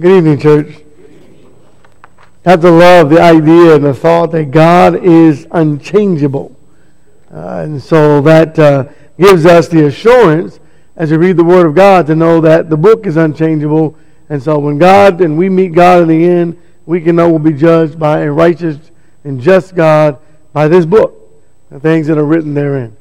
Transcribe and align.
Good 0.00 0.16
evening, 0.16 0.40
church. 0.40 0.82
Have 2.44 2.60
to 2.62 2.70
love 2.70 3.10
the 3.10 3.20
idea 3.20 3.76
and 3.76 3.84
the 3.84 3.94
thought 3.94 4.32
that 4.32 4.50
God 4.50 4.96
is 5.04 5.46
unchangeable. 5.52 6.56
Uh, 7.32 7.62
and 7.62 7.80
so 7.80 8.20
that 8.22 8.58
uh, 8.58 8.86
gives 9.20 9.46
us 9.46 9.68
the 9.68 9.86
assurance 9.86 10.58
as 10.96 11.12
we 11.12 11.16
read 11.16 11.36
the 11.36 11.44
Word 11.44 11.64
of 11.64 11.76
God 11.76 12.08
to 12.08 12.16
know 12.16 12.40
that 12.40 12.70
the 12.70 12.76
book 12.76 13.06
is 13.06 13.16
unchangeable. 13.16 13.96
And 14.30 14.42
so 14.42 14.58
when 14.58 14.78
God 14.78 15.20
and 15.20 15.38
we 15.38 15.48
meet 15.48 15.74
God 15.74 16.02
in 16.02 16.08
the 16.08 16.24
end, 16.24 16.60
we 16.86 17.00
can 17.00 17.14
know 17.14 17.28
we'll 17.28 17.38
be 17.38 17.52
judged 17.52 17.96
by 17.96 18.22
a 18.22 18.32
righteous 18.32 18.90
and 19.22 19.40
just 19.40 19.76
God 19.76 20.18
by 20.52 20.66
this 20.66 20.84
book, 20.84 21.40
the 21.70 21.78
things 21.78 22.08
that 22.08 22.18
are 22.18 22.24
written 22.24 22.52
therein. 22.52 22.96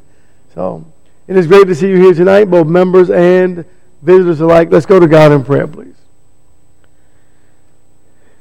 So 0.53 0.85
it 1.25 1.37
is 1.37 1.47
great 1.47 1.65
to 1.65 1.73
see 1.73 1.89
you 1.89 1.97
here 1.97 2.13
tonight, 2.13 2.51
both 2.51 2.67
members 2.67 3.09
and 3.09 3.65
visitors 4.03 4.41
alike. 4.41 4.67
Let's 4.71 4.85
go 4.85 4.99
to 4.99 5.07
God 5.07 5.31
in 5.31 5.43
prayer, 5.43 5.65
please. 5.65 6.02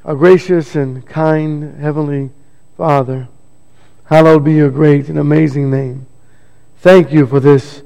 Our 0.04 0.16
gracious 0.16 0.74
and 0.74 1.06
kind 1.06 1.80
Heavenly 1.80 2.30
Father, 2.76 3.28
hallowed 4.06 4.42
be 4.42 4.54
your 4.54 4.68
great 4.68 5.08
and 5.08 5.16
amazing 5.16 5.70
name. 5.70 6.06
Thank 6.78 7.12
you 7.12 7.24
for 7.24 7.38
this 7.38 7.84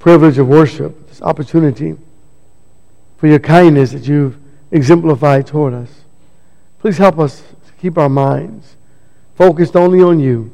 privilege 0.00 0.38
of 0.38 0.48
worship, 0.48 1.08
this 1.08 1.22
opportunity, 1.22 1.96
for 3.16 3.28
your 3.28 3.38
kindness 3.38 3.92
that 3.92 4.08
you've 4.08 4.38
exemplified 4.72 5.46
toward 5.46 5.72
us. 5.72 6.00
Please 6.80 6.98
help 6.98 7.20
us 7.20 7.40
to 7.64 7.72
keep 7.80 7.96
our 7.96 8.08
minds 8.08 8.74
focused 9.36 9.76
only 9.76 10.02
on 10.02 10.18
you 10.18 10.52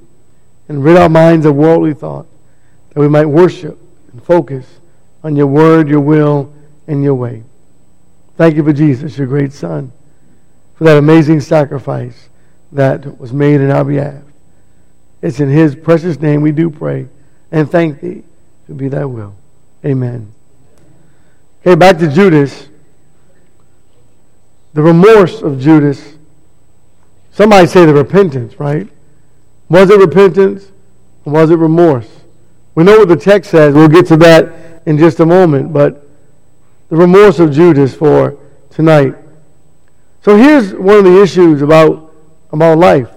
and 0.68 0.84
rid 0.84 0.98
our 0.98 1.08
minds 1.08 1.46
of 1.46 1.54
worldly 1.54 1.94
thought 1.94 2.26
that 2.90 3.00
we 3.00 3.08
might 3.08 3.24
worship 3.24 3.78
and 4.12 4.22
focus 4.22 4.66
on 5.24 5.36
your 5.36 5.46
word, 5.46 5.88
your 5.88 6.00
will, 6.00 6.52
and 6.86 7.02
your 7.02 7.14
way. 7.14 7.44
Thank 8.36 8.56
you 8.56 8.62
for 8.62 8.74
Jesus, 8.74 9.16
your 9.16 9.26
great 9.26 9.54
Son 9.54 9.90
for 10.76 10.84
that 10.84 10.98
amazing 10.98 11.40
sacrifice 11.40 12.28
that 12.72 13.18
was 13.18 13.32
made 13.32 13.60
in 13.60 13.70
our 13.70 13.84
behalf. 13.84 14.22
It's 15.22 15.40
in 15.40 15.48
His 15.48 15.74
precious 15.74 16.20
name 16.20 16.42
we 16.42 16.52
do 16.52 16.70
pray 16.70 17.08
and 17.50 17.70
thank 17.70 18.00
Thee 18.00 18.22
to 18.66 18.74
be 18.74 18.88
Thy 18.88 19.04
will. 19.04 19.34
Amen. 19.84 20.32
Okay, 21.60 21.74
back 21.74 21.98
to 21.98 22.08
Judas. 22.08 22.68
The 24.74 24.82
remorse 24.82 25.42
of 25.42 25.58
Judas. 25.58 26.14
Somebody 27.32 27.66
say 27.66 27.86
the 27.86 27.94
repentance, 27.94 28.60
right? 28.60 28.88
Was 29.68 29.90
it 29.90 29.98
repentance 29.98 30.70
or 31.24 31.32
was 31.32 31.50
it 31.50 31.56
remorse? 31.56 32.08
We 32.74 32.84
know 32.84 32.98
what 32.98 33.08
the 33.08 33.16
text 33.16 33.50
says. 33.50 33.74
We'll 33.74 33.88
get 33.88 34.06
to 34.08 34.16
that 34.18 34.82
in 34.86 34.98
just 34.98 35.20
a 35.20 35.26
moment. 35.26 35.72
But 35.72 36.06
the 36.88 36.96
remorse 36.96 37.38
of 37.38 37.50
Judas 37.50 37.94
for 37.94 38.38
tonight. 38.70 39.16
So 40.26 40.36
here's 40.36 40.74
one 40.74 40.96
of 40.96 41.04
the 41.04 41.22
issues 41.22 41.62
about, 41.62 42.12
about 42.50 42.78
life. 42.78 43.08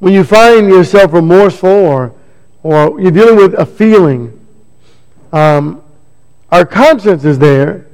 When 0.00 0.12
you 0.12 0.24
find 0.24 0.68
yourself 0.68 1.12
remorseful 1.12 1.70
or, 1.70 2.14
or 2.64 3.00
you're 3.00 3.12
dealing 3.12 3.36
with 3.36 3.54
a 3.54 3.64
feeling, 3.64 4.44
um, 5.32 5.80
our 6.50 6.66
conscience 6.66 7.24
is 7.24 7.38
there, 7.38 7.86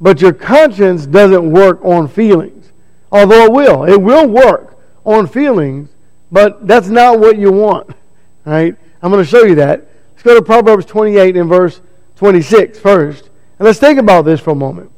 but 0.00 0.20
your 0.20 0.32
conscience 0.32 1.06
doesn't 1.06 1.48
work 1.48 1.84
on 1.84 2.08
feelings. 2.08 2.72
Although 3.12 3.44
it 3.44 3.52
will. 3.52 3.84
It 3.84 4.02
will 4.02 4.26
work 4.26 4.76
on 5.04 5.28
feelings, 5.28 5.90
but 6.32 6.66
that's 6.66 6.88
not 6.88 7.20
what 7.20 7.38
you 7.38 7.52
want. 7.52 7.88
Right? 8.44 8.74
I'm 9.00 9.12
going 9.12 9.22
to 9.22 9.30
show 9.30 9.44
you 9.44 9.54
that. 9.54 9.86
Let's 10.10 10.24
go 10.24 10.34
to 10.34 10.42
Proverbs 10.42 10.86
28 10.86 11.36
and 11.36 11.48
verse 11.48 11.82
26 12.16 12.80
first. 12.80 13.30
And 13.60 13.66
let's 13.66 13.78
think 13.78 14.00
about 14.00 14.24
this 14.24 14.40
for 14.40 14.50
a 14.50 14.56
moment. 14.56 14.90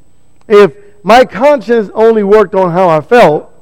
If 0.47 0.84
my 1.05 1.23
conscience 1.23 1.91
only 1.93 2.23
worked 2.23 2.55
on 2.55 2.71
how 2.71 2.89
I 2.89 2.99
felt, 2.99 3.53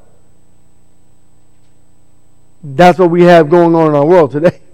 that's 2.63 2.97
what 2.97 3.11
we 3.11 3.23
have 3.23 3.49
going 3.49 3.75
on 3.75 3.89
in 3.89 3.95
our 3.95 4.05
world 4.05 4.31
today. 4.31 4.59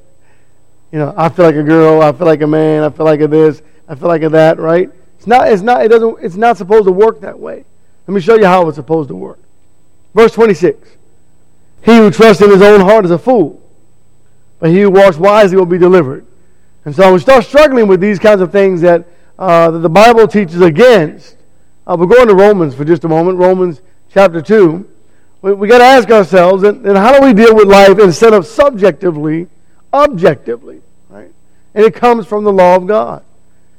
You 0.92 0.98
know, 0.98 1.14
I 1.16 1.30
feel 1.30 1.46
like 1.46 1.54
a 1.54 1.62
girl, 1.62 2.02
I 2.02 2.12
feel 2.12 2.26
like 2.26 2.42
a 2.42 2.48
man, 2.48 2.82
I 2.82 2.90
feel 2.90 3.06
like 3.06 3.22
a 3.22 3.28
this, 3.28 3.62
I 3.88 3.94
feel 3.94 4.08
like 4.08 4.24
a 4.24 4.30
that, 4.30 4.58
right? 4.58 4.90
It's 5.20 5.28
not, 5.28 5.48
it's 5.48 5.62
not, 5.62 5.86
it 5.86 5.90
doesn't, 5.90 6.18
it's 6.20 6.36
not 6.36 6.58
supposed 6.58 6.86
to 6.86 6.92
work 6.92 7.22
that 7.22 7.40
way. 7.40 7.64
Let 8.08 8.16
me 8.16 8.20
show 8.20 8.34
you 8.34 8.48
how 8.48 8.68
it's 8.68 8.78
supposed 8.78 9.10
to 9.10 9.16
work. 9.16 9.38
Verse 10.16 10.32
26. 10.32 10.90
He 11.84 11.96
who 11.96 12.10
trusts 12.10 12.42
in 12.42 12.50
his 12.50 12.64
own 12.64 12.80
heart 12.80 13.06
is 13.06 13.12
a 13.12 13.20
fool, 13.20 13.62
but 14.60 14.72
he 14.72 14.82
who 14.82 14.90
walks 14.90 15.18
wisely 15.18 15.58
will 15.58 15.68
be 15.68 15.78
delivered. 15.78 16.26
And 16.86 16.96
so 16.96 17.14
we 17.14 17.20
start 17.20 17.46
struggling 17.46 17.88
with 17.88 18.02
these 18.02 18.18
kinds 18.18 18.42
of 18.42 18.52
things 18.52 18.82
that, 18.82 19.06
uh, 19.38 19.70
that 19.70 19.80
the 19.80 19.90
Bible 19.90 20.28
teaches 20.28 20.62
against. 20.62 21.36
Uh, 21.90 21.96
we're 21.98 22.06
going 22.06 22.28
to 22.28 22.36
Romans 22.36 22.76
for 22.76 22.86
just 22.86 23.04
a 23.04 23.08
moment, 23.08 23.40
Romans 23.40 23.82
chapter 24.14 24.44
2. 24.44 24.88
We, 25.42 25.54
we 25.54 25.68
got 25.68 25.80
to 25.80 25.86
ask 25.86 26.08
ourselves, 26.12 26.62
and, 26.62 26.86
and 26.86 26.96
how 26.96 27.18
do 27.18 27.26
we 27.26 27.34
deal 27.34 27.56
with 27.56 27.68
life 27.68 27.98
instead 27.98 28.32
of 28.32 28.46
subjectively, 28.46 29.48
objectively, 29.92 30.84
right? 31.10 31.32
And 31.74 31.84
it 31.84 31.96
comes 31.96 32.28
from 32.28 32.44
the 32.44 32.54
law 32.54 32.76
of 32.76 32.86
God. 32.86 33.24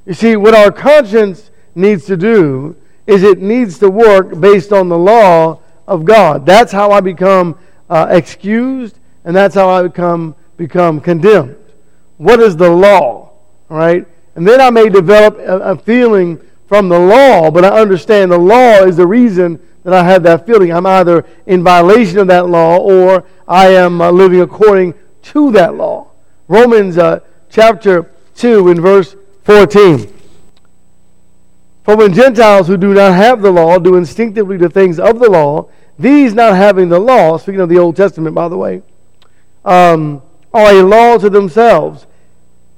You 0.07 0.15
see, 0.15 0.35
what 0.35 0.57
our 0.57 0.73
conscience 0.73 1.53
needs 1.77 2.05
to 2.07 2.17
do 2.17 2.75
is 3.07 3.23
it 3.23 3.41
needs 3.41 3.79
to 3.79 3.89
work 3.89 4.41
based 4.41 4.73
on 4.73 4.89
the 4.89 4.99
law 4.99 5.61
of 5.87 6.05
God. 6.05 6.45
That's 6.45 6.73
how 6.73 6.91
I 6.91 6.99
become 6.99 7.57
uh, 7.89 8.09
excused, 8.11 8.99
and 9.25 9.37
that's 9.37 9.55
how 9.55 9.69
I 9.69 9.83
become 9.85 10.35
become 10.57 11.01
condemned. 11.01 11.55
What 12.17 12.41
is 12.41 12.57
the 12.57 12.71
law? 12.71 13.31
right? 13.69 14.05
and 14.35 14.47
then 14.47 14.61
I 14.61 14.71
may 14.71 14.89
develop 14.89 15.39
a, 15.39 15.59
a 15.59 15.77
feeling 15.77 16.41
from 16.71 16.89
the 16.89 16.99
law, 17.01 17.51
but 17.51 17.65
I 17.65 17.81
understand 17.81 18.31
the 18.31 18.39
law 18.39 18.85
is 18.85 18.97
the 18.97 19.05
reason 19.05 19.59
that 19.83 19.93
I 19.93 20.05
have 20.05 20.23
that 20.23 20.47
feeling. 20.47 20.73
I'm 20.73 20.87
either 20.87 21.27
in 21.47 21.65
violation 21.65 22.19
of 22.19 22.29
that 22.29 22.49
law 22.49 22.77
or 22.77 23.25
I 23.49 23.71
am 23.71 24.01
uh, 24.01 24.13
living 24.13 24.41
according 24.41 24.95
to 25.23 25.51
that 25.51 25.75
law. 25.75 26.13
Romans 26.47 26.97
uh, 26.97 27.19
chapter 27.51 28.09
2 28.37 28.69
in 28.69 28.81
verse 28.81 29.17
14. 29.43 30.17
For 31.83 31.97
when 31.97 32.15
Gentiles 32.15 32.69
who 32.69 32.77
do 32.77 32.95
not 32.95 33.15
have 33.15 33.43
the 33.43 33.51
law 33.51 33.81
do 33.81 33.97
instinctively 33.97 34.57
the 34.57 34.71
things 34.71 35.01
of 35.01 35.19
the 35.19 35.29
law, 35.29 35.69
these 35.99 36.35
not 36.35 36.55
having 36.55 36.89
the 36.89 37.01
law, 37.01 37.37
speaking 37.37 37.63
of 37.63 37.69
the 37.69 37.79
Old 37.79 37.97
Testament, 37.97 38.37
by 38.37 38.47
the 38.47 38.57
way, 38.57 38.83
um, 39.65 40.23
are 40.55 40.71
a 40.71 40.85
law 40.85 41.19
to 41.19 41.31
themselves, 41.31 42.07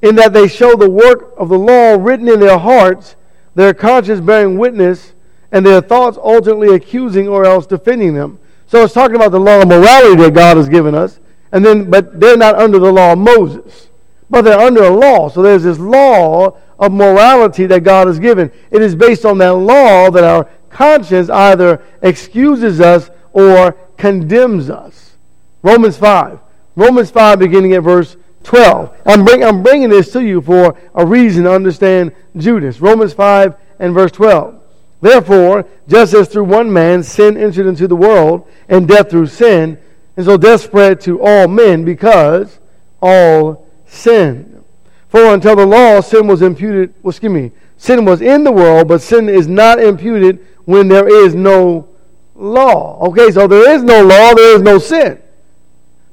in 0.00 0.14
that 0.14 0.32
they 0.32 0.48
show 0.48 0.76
the 0.76 0.88
work 0.88 1.34
of 1.36 1.50
the 1.50 1.58
law 1.58 2.02
written 2.02 2.26
in 2.26 2.40
their 2.40 2.58
hearts 2.58 3.16
their 3.54 3.74
conscience 3.74 4.20
bearing 4.20 4.58
witness, 4.58 5.12
and 5.50 5.64
their 5.64 5.80
thoughts 5.80 6.18
ultimately 6.22 6.74
accusing 6.74 7.28
or 7.28 7.44
else 7.44 7.66
defending 7.66 8.14
them. 8.14 8.38
So 8.66 8.84
it's 8.84 8.94
talking 8.94 9.16
about 9.16 9.32
the 9.32 9.40
law 9.40 9.60
of 9.60 9.68
morality 9.68 10.16
that 10.22 10.34
God 10.34 10.56
has 10.56 10.68
given 10.68 10.94
us, 10.94 11.20
and 11.52 11.64
then 11.64 11.90
but 11.90 12.18
they're 12.18 12.36
not 12.36 12.54
under 12.54 12.78
the 12.78 12.90
law 12.90 13.12
of 13.12 13.18
Moses, 13.18 13.88
but 14.30 14.42
they're 14.42 14.58
under 14.58 14.84
a 14.84 14.90
law. 14.90 15.28
So 15.28 15.42
there's 15.42 15.64
this 15.64 15.78
law 15.78 16.56
of 16.78 16.92
morality 16.92 17.66
that 17.66 17.84
God 17.84 18.06
has 18.06 18.18
given. 18.18 18.50
It 18.70 18.80
is 18.80 18.94
based 18.94 19.26
on 19.26 19.38
that 19.38 19.52
law 19.52 20.10
that 20.10 20.24
our 20.24 20.48
conscience 20.70 21.28
either 21.28 21.82
excuses 22.00 22.80
us 22.80 23.10
or 23.32 23.72
condemns 23.98 24.70
us. 24.70 25.16
Romans 25.62 25.96
5. 25.98 26.40
Romans 26.74 27.10
5, 27.10 27.38
beginning 27.38 27.74
at 27.74 27.82
verse 27.82 28.16
12. 28.44 28.96
I'm, 29.06 29.24
bring, 29.24 29.44
I'm 29.44 29.62
bringing 29.62 29.90
this 29.90 30.12
to 30.12 30.22
you 30.22 30.40
for 30.40 30.76
a 30.94 31.06
reason 31.06 31.44
to 31.44 31.52
understand 31.52 32.12
Judas. 32.36 32.80
Romans 32.80 33.12
5 33.12 33.54
and 33.78 33.94
verse 33.94 34.12
12. 34.12 34.60
Therefore, 35.00 35.66
just 35.88 36.14
as 36.14 36.28
through 36.28 36.44
one 36.44 36.72
man 36.72 37.02
sin 37.02 37.36
entered 37.36 37.66
into 37.66 37.88
the 37.88 37.96
world, 37.96 38.48
and 38.68 38.86
death 38.86 39.10
through 39.10 39.26
sin, 39.26 39.78
and 40.16 40.24
so 40.24 40.36
death 40.36 40.62
spread 40.62 41.00
to 41.02 41.20
all 41.20 41.48
men 41.48 41.84
because 41.84 42.60
all 43.00 43.66
sinned. 43.86 44.64
For 45.08 45.34
until 45.34 45.56
the 45.56 45.66
law, 45.66 46.00
sin 46.00 46.26
was 46.26 46.40
imputed, 46.40 46.94
well, 47.02 47.10
excuse 47.10 47.32
me, 47.32 47.50
sin 47.76 48.04
was 48.04 48.22
in 48.22 48.44
the 48.44 48.52
world, 48.52 48.88
but 48.88 49.02
sin 49.02 49.28
is 49.28 49.48
not 49.48 49.80
imputed 49.82 50.46
when 50.64 50.88
there 50.88 51.08
is 51.08 51.34
no 51.34 51.88
law. 52.34 52.98
Okay, 53.08 53.30
so 53.30 53.46
there 53.46 53.70
is 53.72 53.82
no 53.82 54.02
law, 54.02 54.34
there 54.34 54.56
is 54.56 54.62
no 54.62 54.78
sin. 54.78 55.20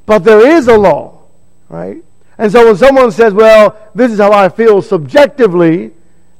But 0.06 0.24
there 0.24 0.58
is 0.58 0.68
a 0.68 0.78
law, 0.78 1.22
right? 1.70 2.04
And 2.40 2.50
so 2.50 2.66
when 2.66 2.78
someone 2.78 3.12
says, 3.12 3.34
well, 3.34 3.78
this 3.94 4.14
is 4.14 4.18
how 4.18 4.32
I 4.32 4.48
feel 4.48 4.82
subjectively, 4.82 5.92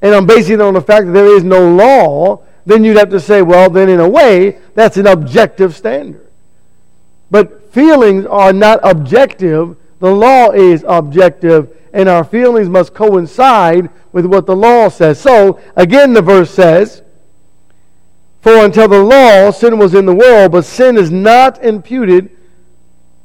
and 0.02 0.16
I'm 0.16 0.26
basing 0.26 0.56
it 0.56 0.62
on 0.62 0.74
the 0.74 0.82
fact 0.82 1.08
that 1.08 1.12
there 1.12 1.36
is 1.36 1.44
no 1.44 1.70
law, 1.76 2.42
then 2.66 2.86
you'd 2.86 2.96
have 2.96 3.10
to 3.10 3.20
say, 3.20 3.42
well, 3.42 3.70
then 3.70 3.90
in 3.90 4.00
a 4.00 4.08
way, 4.08 4.60
that's 4.76 4.96
an 4.96 5.08
objective 5.08 5.76
standard. 5.76 6.26
But 7.30 7.74
feelings 7.74 8.26
are 8.28 8.54
not 8.54 8.80
objective. 8.82 9.76
The 10.00 10.10
law 10.10 10.52
is 10.52 10.86
objective, 10.88 11.76
and 11.92 12.08
our 12.08 12.24
feelings 12.24 12.70
must 12.70 12.94
coincide 12.94 13.90
with 14.14 14.26
what 14.26 14.46
the 14.46 14.56
law 14.56 14.88
says. 14.88 15.20
So, 15.20 15.60
again, 15.76 16.14
the 16.14 16.22
verse 16.22 16.50
says, 16.50 17.04
For 18.40 18.64
until 18.64 18.88
the 18.88 19.04
law, 19.04 19.52
sin 19.52 19.78
was 19.78 19.94
in 19.94 20.06
the 20.06 20.16
world, 20.16 20.54
but 20.54 20.64
sin 20.64 20.96
is 20.96 21.12
not 21.12 21.62
imputed 21.62 22.30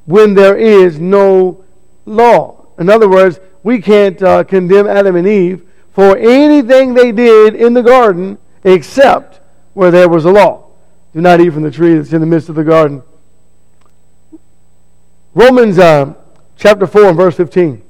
when 0.06 0.34
there 0.34 0.56
is 0.56 0.98
no 0.98 1.64
law. 2.04 2.63
In 2.78 2.88
other 2.88 3.08
words, 3.08 3.40
we 3.62 3.80
can't 3.80 4.20
uh, 4.22 4.44
condemn 4.44 4.86
Adam 4.86 5.16
and 5.16 5.26
Eve 5.26 5.62
for 5.92 6.16
anything 6.16 6.94
they 6.94 7.12
did 7.12 7.54
in 7.54 7.72
the 7.72 7.82
garden 7.82 8.38
except 8.64 9.40
where 9.74 9.90
there 9.90 10.08
was 10.08 10.24
a 10.24 10.30
law. 10.30 10.66
Do 11.12 11.20
not 11.20 11.40
eat 11.40 11.52
from 11.52 11.62
the 11.62 11.70
tree 11.70 11.94
that's 11.94 12.12
in 12.12 12.20
the 12.20 12.26
midst 12.26 12.48
of 12.48 12.56
the 12.56 12.64
garden. 12.64 13.02
Romans 15.34 15.78
uh, 15.78 16.14
chapter 16.56 16.86
4 16.86 17.06
and 17.06 17.16
verse 17.16 17.36
15. 17.36 17.82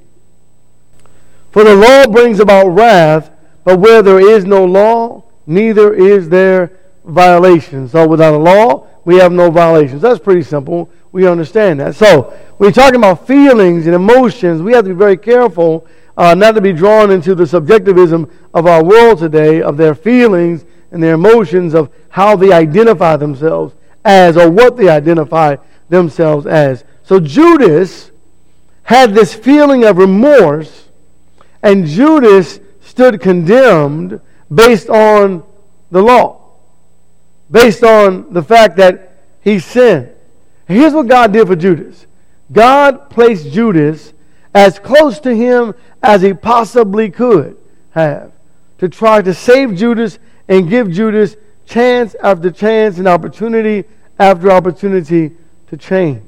For 1.51 1.65
the 1.65 1.75
law 1.75 2.07
brings 2.07 2.41
about 2.41 2.69
wrath, 2.69 3.31
but 3.65 3.79
where 3.79 4.03
there 4.03 4.21
is 4.21 4.45
no 4.45 4.65
law, 4.65 5.25
neither 5.47 5.95
is 5.95 6.29
there 6.29 6.73
violation. 7.05 7.89
So 7.89 8.07
without 8.07 8.35
a 8.35 8.39
law, 8.39 8.87
we 9.05 9.17
have 9.17 9.33
no 9.33 9.51
violations. 9.51 10.03
That's 10.03 10.19
pretty 10.19 10.43
simple. 10.43 10.91
We 11.13 11.27
understand 11.27 11.81
that. 11.81 11.95
So 11.95 12.35
when 12.57 12.69
you're 12.69 12.73
talking 12.73 12.97
about 12.97 13.27
feelings 13.27 13.87
and 13.87 13.95
emotions, 13.95 14.63
we 14.63 14.73
have 14.73 14.85
to 14.85 14.91
be 14.91 14.97
very 14.97 15.17
careful 15.17 15.87
uh, 16.17 16.35
not 16.35 16.53
to 16.53 16.61
be 16.61 16.73
drawn 16.73 17.11
into 17.11 17.35
the 17.35 17.47
subjectivism 17.47 18.31
of 18.53 18.67
our 18.67 18.85
world 18.85 19.19
today, 19.19 19.61
of 19.63 19.77
their 19.77 19.95
feelings 19.95 20.65
and 20.91 21.03
their 21.03 21.15
emotions, 21.15 21.75
of 21.75 21.91
how 22.09 22.37
they 22.37 22.53
identify 22.53 23.17
themselves 23.17 23.75
as 24.05 24.37
or 24.37 24.51
what 24.51 24.77
they 24.77 24.89
identify 24.89 25.57
themselves 25.89 26.47
as. 26.47 26.85
So 27.03 27.19
Judas 27.19 28.11
had 28.85 29.15
this 29.15 29.35
feeling 29.35 29.85
of 29.85 29.99
remorse, 29.99 30.89
and 31.63 31.87
Judas 31.87 32.61
stood 32.81 33.21
condemned 33.21 34.21
based 34.55 34.89
on 34.89 35.43
the 35.91 36.03
law, 36.03 36.44
based 37.55 37.85
on 37.85 38.33
the 38.33 38.43
fact 38.43 38.77
that 38.79 39.13
he 39.41 39.61
sinned. 39.61 40.11
And 40.69 40.77
here's 40.77 40.93
what 40.93 41.07
God 41.07 41.33
did 41.33 41.47
for 41.47 41.55
Judas 41.55 42.05
God 42.51 43.09
placed 43.11 43.53
Judas 43.53 44.13
as 44.53 44.81
close 44.81 45.21
to 45.21 45.35
him 45.35 45.73
as 46.03 46.21
he 46.21 46.35
possibly 46.35 47.11
could 47.11 47.57
have 47.93 48.33
to 48.79 48.89
try 48.89 49.23
to 49.23 49.33
save 49.33 49.77
Judas 49.77 50.19
and 50.49 50.69
give 50.69 50.91
Judas 50.91 51.37
chance 51.65 52.17
after 52.21 52.51
chance 52.51 52.99
and 52.99 53.07
opportunity 53.07 53.85
after 54.19 54.51
opportunity 54.51 55.31
to 55.69 55.77
change. 55.77 56.23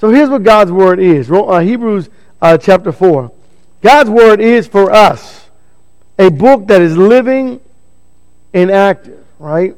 So 0.00 0.10
here's 0.10 0.28
what 0.28 0.42
God's 0.42 0.70
word 0.70 1.00
is 1.00 1.30
uh, 1.30 1.60
Hebrews 1.60 2.10
uh, 2.42 2.58
chapter 2.58 2.92
4. 2.92 3.32
God's 3.80 4.10
word 4.10 4.40
is 4.40 4.66
for 4.66 4.92
us 4.92 5.48
a 6.18 6.28
book 6.30 6.66
that 6.66 6.82
is 6.82 6.94
living 6.94 7.58
and 8.52 8.70
active, 8.70 9.24
right? 9.38 9.74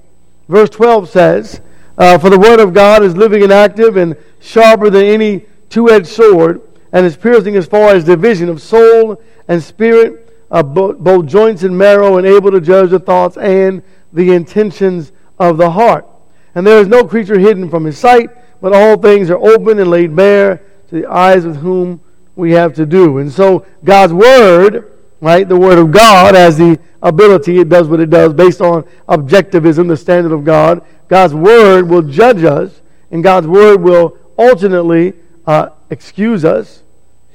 Verse 0.53 0.69
12 0.69 1.09
says, 1.09 1.63
uh, 1.97 2.19
For 2.19 2.29
the 2.29 2.39
word 2.39 2.61
of 2.61 2.75
God 2.75 3.03
is 3.03 3.17
living 3.17 3.43
and 3.43 3.51
active 3.51 3.97
and 3.97 4.15
sharper 4.39 4.91
than 4.91 5.03
any 5.03 5.47
two 5.71 5.89
edged 5.89 6.09
sword 6.09 6.61
and 6.93 7.07
is 7.07 7.17
piercing 7.17 7.57
as 7.57 7.65
far 7.65 7.95
as 7.95 8.05
division 8.05 8.51
of 8.51 8.61
soul 8.61 9.19
and 9.49 9.63
spirit, 9.63 10.31
uh, 10.51 10.63
both, 10.63 10.99
both 10.99 11.25
joints 11.25 11.63
and 11.63 11.77
marrow, 11.77 12.19
and 12.19 12.27
able 12.27 12.51
to 12.51 12.61
judge 12.61 12.91
the 12.91 12.99
thoughts 12.99 13.39
and 13.39 13.83
the 14.13 14.35
intentions 14.35 15.13
of 15.39 15.57
the 15.57 15.71
heart. 15.71 16.07
And 16.55 16.67
there 16.67 16.81
is 16.81 16.87
no 16.87 17.03
creature 17.03 17.39
hidden 17.39 17.71
from 17.71 17.87
his 17.87 17.97
sight, 17.97 18.29
but 18.61 18.75
all 18.75 18.99
things 18.99 19.31
are 19.31 19.39
open 19.39 19.79
and 19.79 19.89
laid 19.89 20.15
bare 20.15 20.57
to 20.89 20.95
the 20.95 21.07
eyes 21.07 21.47
with 21.47 21.57
whom 21.57 21.99
we 22.37 22.53
have 22.53 22.75
to 22.75 22.85
do. 22.85 23.17
And 23.17 23.33
so 23.33 23.65
God's 23.85 24.13
Word, 24.13 24.92
right, 25.23 25.49
the 25.49 25.57
Word 25.57 25.79
of 25.79 25.93
God 25.93 26.35
has 26.35 26.59
the 26.59 26.79
ability, 27.01 27.61
it 27.61 27.69
does 27.69 27.89
what 27.89 28.01
it 28.01 28.11
does 28.11 28.35
based 28.35 28.61
on 28.61 28.83
objectivism, 29.09 29.89
the 29.89 29.97
standard 29.97 30.33
of 30.33 30.45
God. 30.45 30.85
God's 31.09 31.33
Word 31.33 31.89
will 31.89 32.03
judge 32.03 32.43
us, 32.45 32.83
and 33.11 33.23
God's 33.23 33.47
Word 33.47 33.81
will 33.81 34.19
ultimately 34.39 35.15
uh, 35.47 35.71
excuse 35.91 36.45
us 36.45 36.83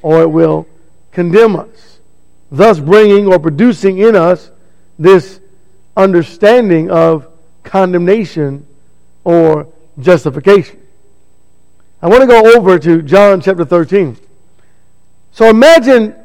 or 0.01 0.21
it 0.21 0.27
will 0.27 0.67
condemn 1.11 1.55
us, 1.55 1.99
thus 2.51 2.79
bringing 2.79 3.25
or 3.25 3.39
producing 3.39 3.97
in 3.99 4.15
us 4.15 4.51
this 4.99 5.39
understanding 5.95 6.91
of 6.91 7.27
condemnation 7.63 8.65
or 9.23 9.67
justification. 9.99 10.79
I 12.01 12.07
want 12.07 12.21
to 12.21 12.27
go 12.27 12.55
over 12.55 12.77
to 12.79 13.01
John 13.01 13.41
chapter 13.41 13.65
13. 13.65 14.17
So 15.31 15.49
imagine 15.49 16.15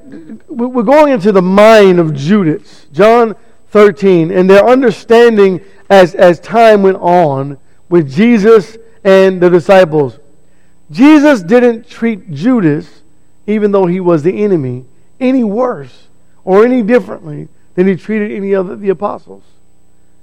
we're 0.49 0.83
going 0.83 1.13
into 1.13 1.33
the 1.33 1.43
mind 1.43 1.99
of 1.99 2.15
Judas, 2.15 2.87
John 2.93 3.35
13, 3.69 4.31
and 4.31 4.49
their 4.49 4.65
understanding 4.65 5.61
as, 5.89 6.15
as 6.15 6.39
time 6.41 6.83
went 6.83 6.99
on 6.99 7.59
with 7.89 8.13
Jesus 8.13 8.77
and 9.05 9.41
the 9.41 9.49
disciples. 9.49 10.19
Jesus 10.91 11.43
didn't 11.43 11.89
treat 11.89 12.31
Judas, 12.33 13.03
even 13.47 13.73
though 13.73 13.87
he 13.87 14.01
was 14.01 14.23
the 14.23 14.45
enemy, 14.45 14.85
any 15.19 15.45
worse 15.45 16.09
or 16.45 16.65
any 16.65 16.83
differently 16.83 17.49
than 17.75 17.87
he 17.87 17.97
treated 17.97 18.33
any 18.33 18.53
of 18.53 18.81
the 18.81 18.91
apostles. 18.91 19.43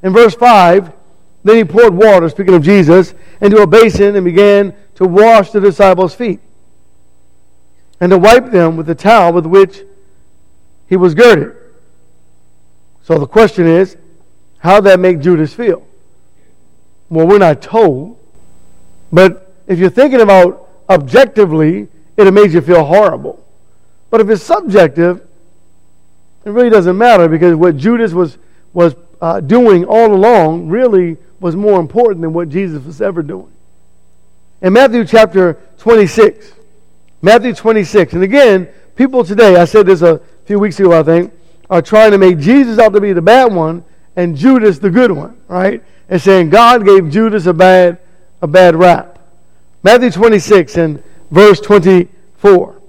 In 0.03 0.13
verse 0.13 0.36
5, 0.36 0.91
then 1.44 1.56
he 1.56 1.63
poured 1.63 1.94
water, 1.94 2.30
speaking 2.30 2.53
of 2.53 2.62
Jesus, 2.62 3.15
into 3.41 3.62
a 3.62 3.68
basin 3.68 4.15
and 4.15 4.24
began 4.24 4.75
to 4.95 5.06
wash 5.06 5.51
the 5.51 5.59
disciples' 5.59 6.13
feet 6.13 6.39
and 8.00 8.12
to 8.12 8.18
wipe 8.18 8.51
them 8.51 8.78
with 8.78 8.86
the 8.86 8.96
towel 8.96 9.34
with 9.34 9.46
which 9.46 9.81
he 10.88 10.96
was 10.96 11.13
girded. 11.13 11.56
So 13.04 13.18
the 13.18 13.28
question 13.28 13.68
is, 13.68 13.98
how 14.60 14.75
did 14.75 14.86
that 14.86 15.00
make 15.00 15.19
Judas 15.19 15.54
feel? 15.54 15.86
Well, 17.10 17.28
we're 17.28 17.40
not 17.40 17.62
told, 17.62 18.18
but 19.12 19.54
if 19.68 19.80
you're 19.80 19.90
thinking 19.90 20.22
about 20.22 20.68
objectively, 20.90 21.88
it 22.18 22.34
made 22.34 22.51
you 22.51 22.62
feel 22.62 22.84
horrible. 22.84 23.44
But 24.10 24.22
if 24.22 24.30
it's 24.30 24.44
subjective, 24.44 25.25
it 26.46 26.50
really 26.50 26.69
doesn't 26.69 26.98
matter 26.98 27.28
because 27.28 27.56
what 27.56 27.78
Judas 27.78 28.13
was, 28.13 28.38
was 28.74 28.96
uh, 29.22 29.40
doing 29.40 29.86
all 29.86 30.13
along 30.13 30.69
really 30.69 31.18
was 31.40 31.56
more 31.56 31.80
important 31.80 32.22
than 32.22 32.34
what 32.34 32.50
Jesus 32.50 32.84
was 32.84 33.01
ever 33.01 33.24
doing. 33.24 33.51
In 34.62 34.74
Matthew 34.74 35.06
chapter 35.06 35.54
26, 35.78 36.51
Matthew 37.21 37.54
26, 37.54 38.13
and 38.13 38.24
again, 38.24 38.69
people 38.95 39.24
today, 39.24 39.57
I 39.57 39.66
said 39.66 39.86
this 39.86 40.01
a 40.01 40.21
few 40.45 40.60
weeks 40.60 40.80
ago, 40.80 40.98
I 40.98 41.04
think, 41.04 41.33
are 41.69 41.81
trying 41.81 42.12
to 42.12 42.18
make 42.18 42.39
Jesus 42.39 42.80
out 42.80 42.94
to 42.94 43.01
be 43.01 43.13
the 43.13 43.21
bad 43.21 43.54
one 43.54 43.83
and 44.16 44.36
Judas 44.36 44.80
the 44.80 44.89
good 44.89 45.12
one, 45.12 45.38
right? 45.48 45.83
And 46.07 46.21
saying 46.21 46.50
God 46.50 46.86
gave 46.86 47.10
Judas 47.10 47.45
a 47.45 47.54
bad, 47.54 48.00
a 48.42 48.48
bad 48.48 48.75
rap. 48.75 49.19
Matthew 49.83 50.12
26 50.12 50.77
and 50.77 51.04
verse 51.30 51.60
24. 51.60 52.81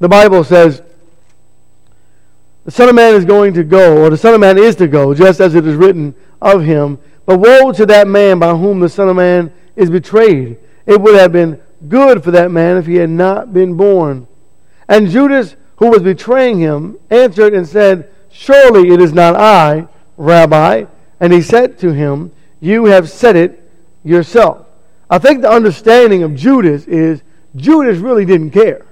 The 0.00 0.08
Bible 0.08 0.44
says, 0.44 0.82
The 2.64 2.70
Son 2.70 2.88
of 2.88 2.94
Man 2.94 3.14
is 3.14 3.24
going 3.24 3.54
to 3.54 3.64
go, 3.64 4.02
or 4.02 4.10
the 4.10 4.16
Son 4.16 4.34
of 4.34 4.40
Man 4.40 4.56
is 4.56 4.76
to 4.76 4.86
go, 4.86 5.14
just 5.14 5.40
as 5.40 5.54
it 5.54 5.66
is 5.66 5.74
written 5.74 6.14
of 6.40 6.62
him. 6.62 6.98
But 7.26 7.40
woe 7.40 7.72
to 7.72 7.84
that 7.86 8.06
man 8.08 8.38
by 8.38 8.54
whom 8.54 8.80
the 8.80 8.88
Son 8.88 9.08
of 9.08 9.16
Man 9.16 9.52
is 9.76 9.90
betrayed. 9.90 10.58
It 10.86 11.00
would 11.00 11.16
have 11.16 11.32
been 11.32 11.60
good 11.86 12.24
for 12.24 12.30
that 12.32 12.50
man 12.50 12.76
if 12.76 12.86
he 12.86 12.96
had 12.96 13.10
not 13.10 13.52
been 13.52 13.74
born. 13.74 14.26
And 14.88 15.08
Judas, 15.08 15.54
who 15.76 15.90
was 15.90 16.02
betraying 16.02 16.58
him, 16.58 16.98
answered 17.10 17.54
and 17.54 17.66
said, 17.66 18.10
Surely 18.30 18.90
it 18.90 19.00
is 19.00 19.12
not 19.12 19.36
I, 19.36 19.86
Rabbi. 20.16 20.84
And 21.20 21.32
he 21.32 21.42
said 21.42 21.78
to 21.80 21.92
him, 21.92 22.32
You 22.60 22.86
have 22.86 23.10
said 23.10 23.36
it 23.36 23.70
yourself. 24.04 24.66
I 25.10 25.18
think 25.18 25.42
the 25.42 25.50
understanding 25.50 26.22
of 26.22 26.34
Judas 26.34 26.86
is 26.86 27.22
Judas 27.56 27.98
really 27.98 28.24
didn't 28.24 28.50
care. 28.50 28.84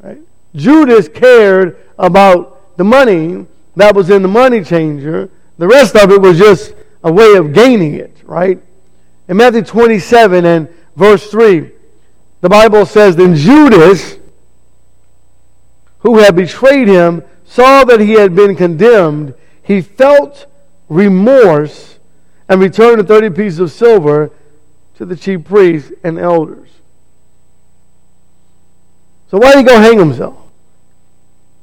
Right? 0.00 0.20
Judas 0.54 1.08
cared 1.08 1.76
about 1.98 2.76
the 2.76 2.84
money 2.84 3.46
that 3.76 3.94
was 3.94 4.10
in 4.10 4.22
the 4.22 4.28
money 4.28 4.62
changer. 4.62 5.30
The 5.58 5.66
rest 5.66 5.96
of 5.96 6.10
it 6.10 6.20
was 6.20 6.38
just 6.38 6.74
a 7.02 7.12
way 7.12 7.34
of 7.34 7.52
gaining 7.52 7.94
it, 7.94 8.16
right? 8.24 8.60
In 9.28 9.36
Matthew 9.36 9.62
27 9.62 10.44
and 10.44 10.68
verse 10.96 11.30
3, 11.30 11.70
the 12.40 12.48
Bible 12.48 12.86
says, 12.86 13.16
Then 13.16 13.34
Judas, 13.34 14.18
who 16.00 16.18
had 16.18 16.36
betrayed 16.36 16.88
him, 16.88 17.22
saw 17.44 17.84
that 17.84 18.00
he 18.00 18.12
had 18.12 18.34
been 18.34 18.56
condemned. 18.56 19.34
He 19.62 19.80
felt 19.80 20.46
remorse 20.88 21.98
and 22.48 22.60
returned 22.60 23.00
the 23.00 23.04
30 23.04 23.30
pieces 23.30 23.60
of 23.60 23.72
silver 23.72 24.30
to 24.96 25.04
the 25.04 25.16
chief 25.16 25.44
priests 25.44 25.92
and 26.04 26.18
elders. 26.18 26.68
So 29.30 29.38
why 29.38 29.52
did 29.52 29.58
he 29.58 29.64
go 29.64 29.80
hang 29.80 29.98
himself? 29.98 30.36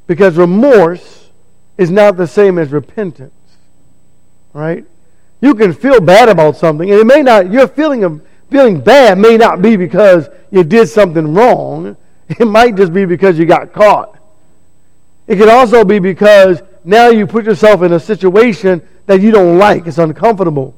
Because 0.07 0.35
remorse 0.35 1.29
is 1.77 1.89
not 1.89 2.17
the 2.17 2.27
same 2.27 2.59
as 2.59 2.71
repentance. 2.71 3.31
Right? 4.53 4.85
You 5.41 5.55
can 5.55 5.73
feel 5.73 5.99
bad 5.99 6.29
about 6.29 6.57
something, 6.57 6.89
and 6.89 6.99
it 6.99 7.05
may 7.05 7.21
not, 7.21 7.51
your 7.51 7.67
feeling 7.67 8.03
of 8.03 8.21
feeling 8.53 8.79
bad 8.79 9.17
may 9.17 9.35
not 9.35 9.63
be 9.63 9.75
because 9.75 10.29
you 10.51 10.63
did 10.63 10.87
something 10.87 11.33
wrong. 11.33 11.97
It 12.39 12.47
might 12.47 12.75
just 12.75 12.93
be 12.93 13.05
because 13.05 13.37
you 13.37 13.45
got 13.45 13.73
caught. 13.73 14.17
It 15.27 15.35
could 15.35 15.49
also 15.49 15.83
be 15.83 15.99
because 15.99 16.63
now 16.85 17.09
you 17.09 17.27
put 17.27 17.43
yourself 17.45 17.81
in 17.81 17.91
a 17.91 17.99
situation 17.99 18.81
that 19.07 19.19
you 19.19 19.29
don't 19.29 19.57
like. 19.57 19.85
It's 19.87 19.97
uncomfortable. 19.97 20.73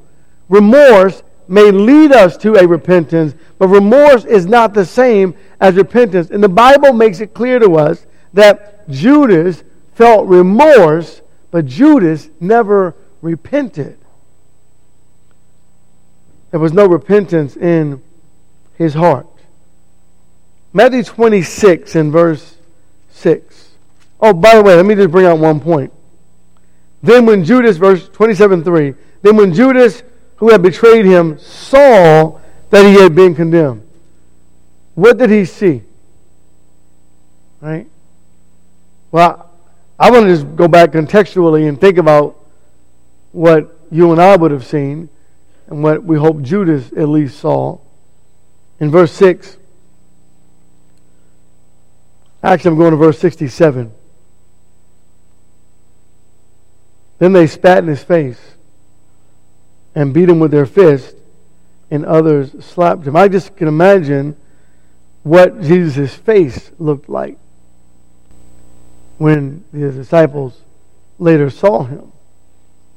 Remorse 0.50 1.22
may 1.48 1.70
lead 1.70 2.12
us 2.12 2.36
to 2.38 2.56
a 2.56 2.68
repentance, 2.68 3.36
but 3.60 3.68
remorse 3.68 4.26
is 4.26 4.48
not 4.48 4.74
the 4.74 4.86
same 4.86 5.36
as 5.62 5.76
repentance. 5.76 6.32
And 6.32 6.44
the 6.44 6.50
Bible 6.50 6.94
makes 6.94 7.20
it 7.22 7.36
clear 7.36 7.60
to 7.60 7.76
us 7.76 8.08
that 8.34 8.90
Judas 8.90 9.64
felt 9.94 10.28
remorse, 10.28 11.22
but 11.52 11.68
Judas 11.68 12.30
never 12.40 12.96
repented. 13.22 14.00
There 16.56 16.62
was 16.62 16.72
no 16.72 16.86
repentance 16.86 17.58
in 17.58 18.02
his 18.78 18.94
heart. 18.94 19.28
Matthew 20.72 21.04
26 21.04 21.98
in 21.98 22.14
verse 22.14 22.56
6. 23.10 23.72
Oh, 24.22 24.32
by 24.32 24.56
the 24.56 24.62
way, 24.64 24.74
let 24.74 24.86
me 24.86 24.96
just 24.96 25.12
bring 25.12 25.26
out 25.26 25.38
one 25.38 25.60
point. 25.60 25.92
Then 27.04 27.26
when 27.26 27.44
Judas, 27.44 27.76
verse 27.76 28.08
27 28.08 28.64
3, 28.64 28.94
then 29.22 29.36
when 29.36 29.54
Judas, 29.54 30.02
who 30.38 30.50
had 30.50 30.62
betrayed 30.62 31.04
him, 31.04 31.38
saw 31.40 32.40
that 32.70 32.86
he 32.86 33.02
had 33.02 33.14
been 33.14 33.36
condemned, 33.36 33.86
what 34.94 35.18
did 35.18 35.32
he 35.32 35.44
see? 35.44 35.82
Right? 37.60 37.86
Well, 39.12 39.52
I 40.00 40.10
want 40.10 40.28
to 40.28 40.34
just 40.34 40.56
go 40.56 40.70
back 40.70 40.92
contextually 40.92 41.68
and 41.68 41.82
think 41.82 41.98
about 41.98 42.40
what 43.34 43.78
you 43.92 44.14
and 44.14 44.22
I 44.22 44.38
would 44.38 44.52
have 44.52 44.66
seen 44.66 45.10
and 45.68 45.84
what 45.84 46.04
we 46.04 46.18
hope 46.18 46.42
Judas 46.42 46.92
at 46.94 47.10
least 47.10 47.40
saw. 47.40 47.80
In 48.80 48.92
verse 48.92 49.12
6, 49.14 49.58
actually, 52.44 52.72
I'm 52.72 52.78
going 52.78 52.92
to 52.92 52.98
verse 52.98 53.20
67. 53.20 53.92
Then 57.18 57.34
they 57.34 57.48
spat 57.48 57.80
in 57.80 57.88
his 57.88 58.04
face 58.04 58.40
and 59.96 60.14
beat 60.14 60.30
him 60.30 60.40
with 60.40 60.52
their 60.52 60.66
fists, 60.66 61.14
and 61.90 62.06
others 62.06 62.64
slapped 62.64 63.08
him. 63.08 63.16
I 63.16 63.28
just 63.28 63.56
can 63.56 63.68
imagine 63.68 64.36
what 65.24 65.62
Jesus' 65.62 66.14
face 66.14 66.72
looked 66.78 67.08
like 67.08 67.38
when 69.18 69.64
the 69.72 69.92
disciples 69.92 70.62
later 71.18 71.50
saw 71.50 71.84
him, 71.84 72.12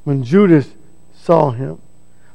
when 0.02 0.24
Judas 0.24 0.68
saw 1.14 1.52
him. 1.52 1.78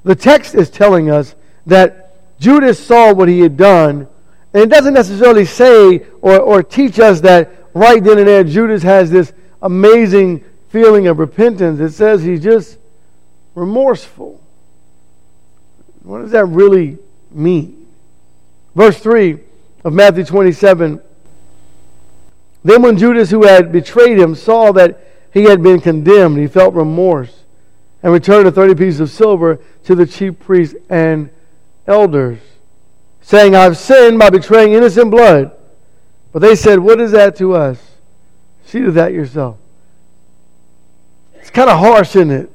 The 0.04 0.16
text 0.16 0.54
is 0.56 0.70
telling 0.70 1.10
us 1.10 1.36
that 1.66 2.40
Judas 2.40 2.84
saw 2.84 3.14
what 3.14 3.30
he 3.30 3.40
had 3.40 3.56
done, 3.56 4.08
and 4.54 4.64
it 4.64 4.70
doesn't 4.70 4.94
necessarily 4.94 5.46
say 5.46 6.06
or, 6.22 6.40
or 6.40 6.64
teach 6.64 7.00
us 7.00 7.22
that 7.22 7.52
right 7.74 8.04
then 8.04 8.20
and 8.20 8.28
there 8.28 8.44
Judas 8.44 8.84
has 8.84 9.10
this 9.10 9.34
amazing 9.62 10.44
feeling 10.70 11.08
of 11.08 11.20
repentance. 11.20 11.80
It 11.80 11.92
says 11.92 12.24
he's 12.24 12.44
just 12.44 12.78
remorseful. 13.56 14.42
What 16.04 16.20
does 16.22 16.32
that 16.32 16.46
really 16.46 16.98
mean? 17.32 17.88
Verse 18.76 19.00
3 19.00 19.40
of 19.86 19.94
Matthew 19.94 20.26
27 20.26 21.02
Then 22.64 22.82
when 22.82 22.98
Judas, 22.98 23.30
who 23.30 23.46
had 23.46 23.72
betrayed 23.72 24.20
him, 24.20 24.36
saw 24.36 24.74
that 24.74 25.00
he 25.34 25.44
had 25.44 25.64
been 25.64 25.80
condemned, 25.80 26.38
he 26.38 26.48
felt 26.48 26.74
remorse 26.74 27.43
and 28.04 28.12
returned 28.12 28.46
the 28.46 28.52
30 28.52 28.76
pieces 28.76 29.00
of 29.00 29.10
silver 29.10 29.60
to 29.86 29.96
the 29.96 30.06
chief 30.06 30.38
priests 30.40 30.76
and 30.90 31.30
elders, 31.88 32.40
saying, 33.22 33.56
I've 33.56 33.78
sinned 33.78 34.20
by 34.20 34.30
betraying 34.30 34.74
innocent 34.74 35.10
blood. 35.10 35.52
But 36.34 36.40
they 36.40 36.56
said, 36.56 36.80
What 36.80 37.00
is 37.00 37.12
that 37.12 37.38
to 37.38 37.56
us? 37.56 37.80
See 38.66 38.80
to 38.80 38.92
that 38.92 39.14
yourself. 39.14 39.58
It's 41.36 41.50
kind 41.50 41.70
of 41.70 41.80
harsh, 41.80 42.16
isn't 42.16 42.32
it? 42.32 42.52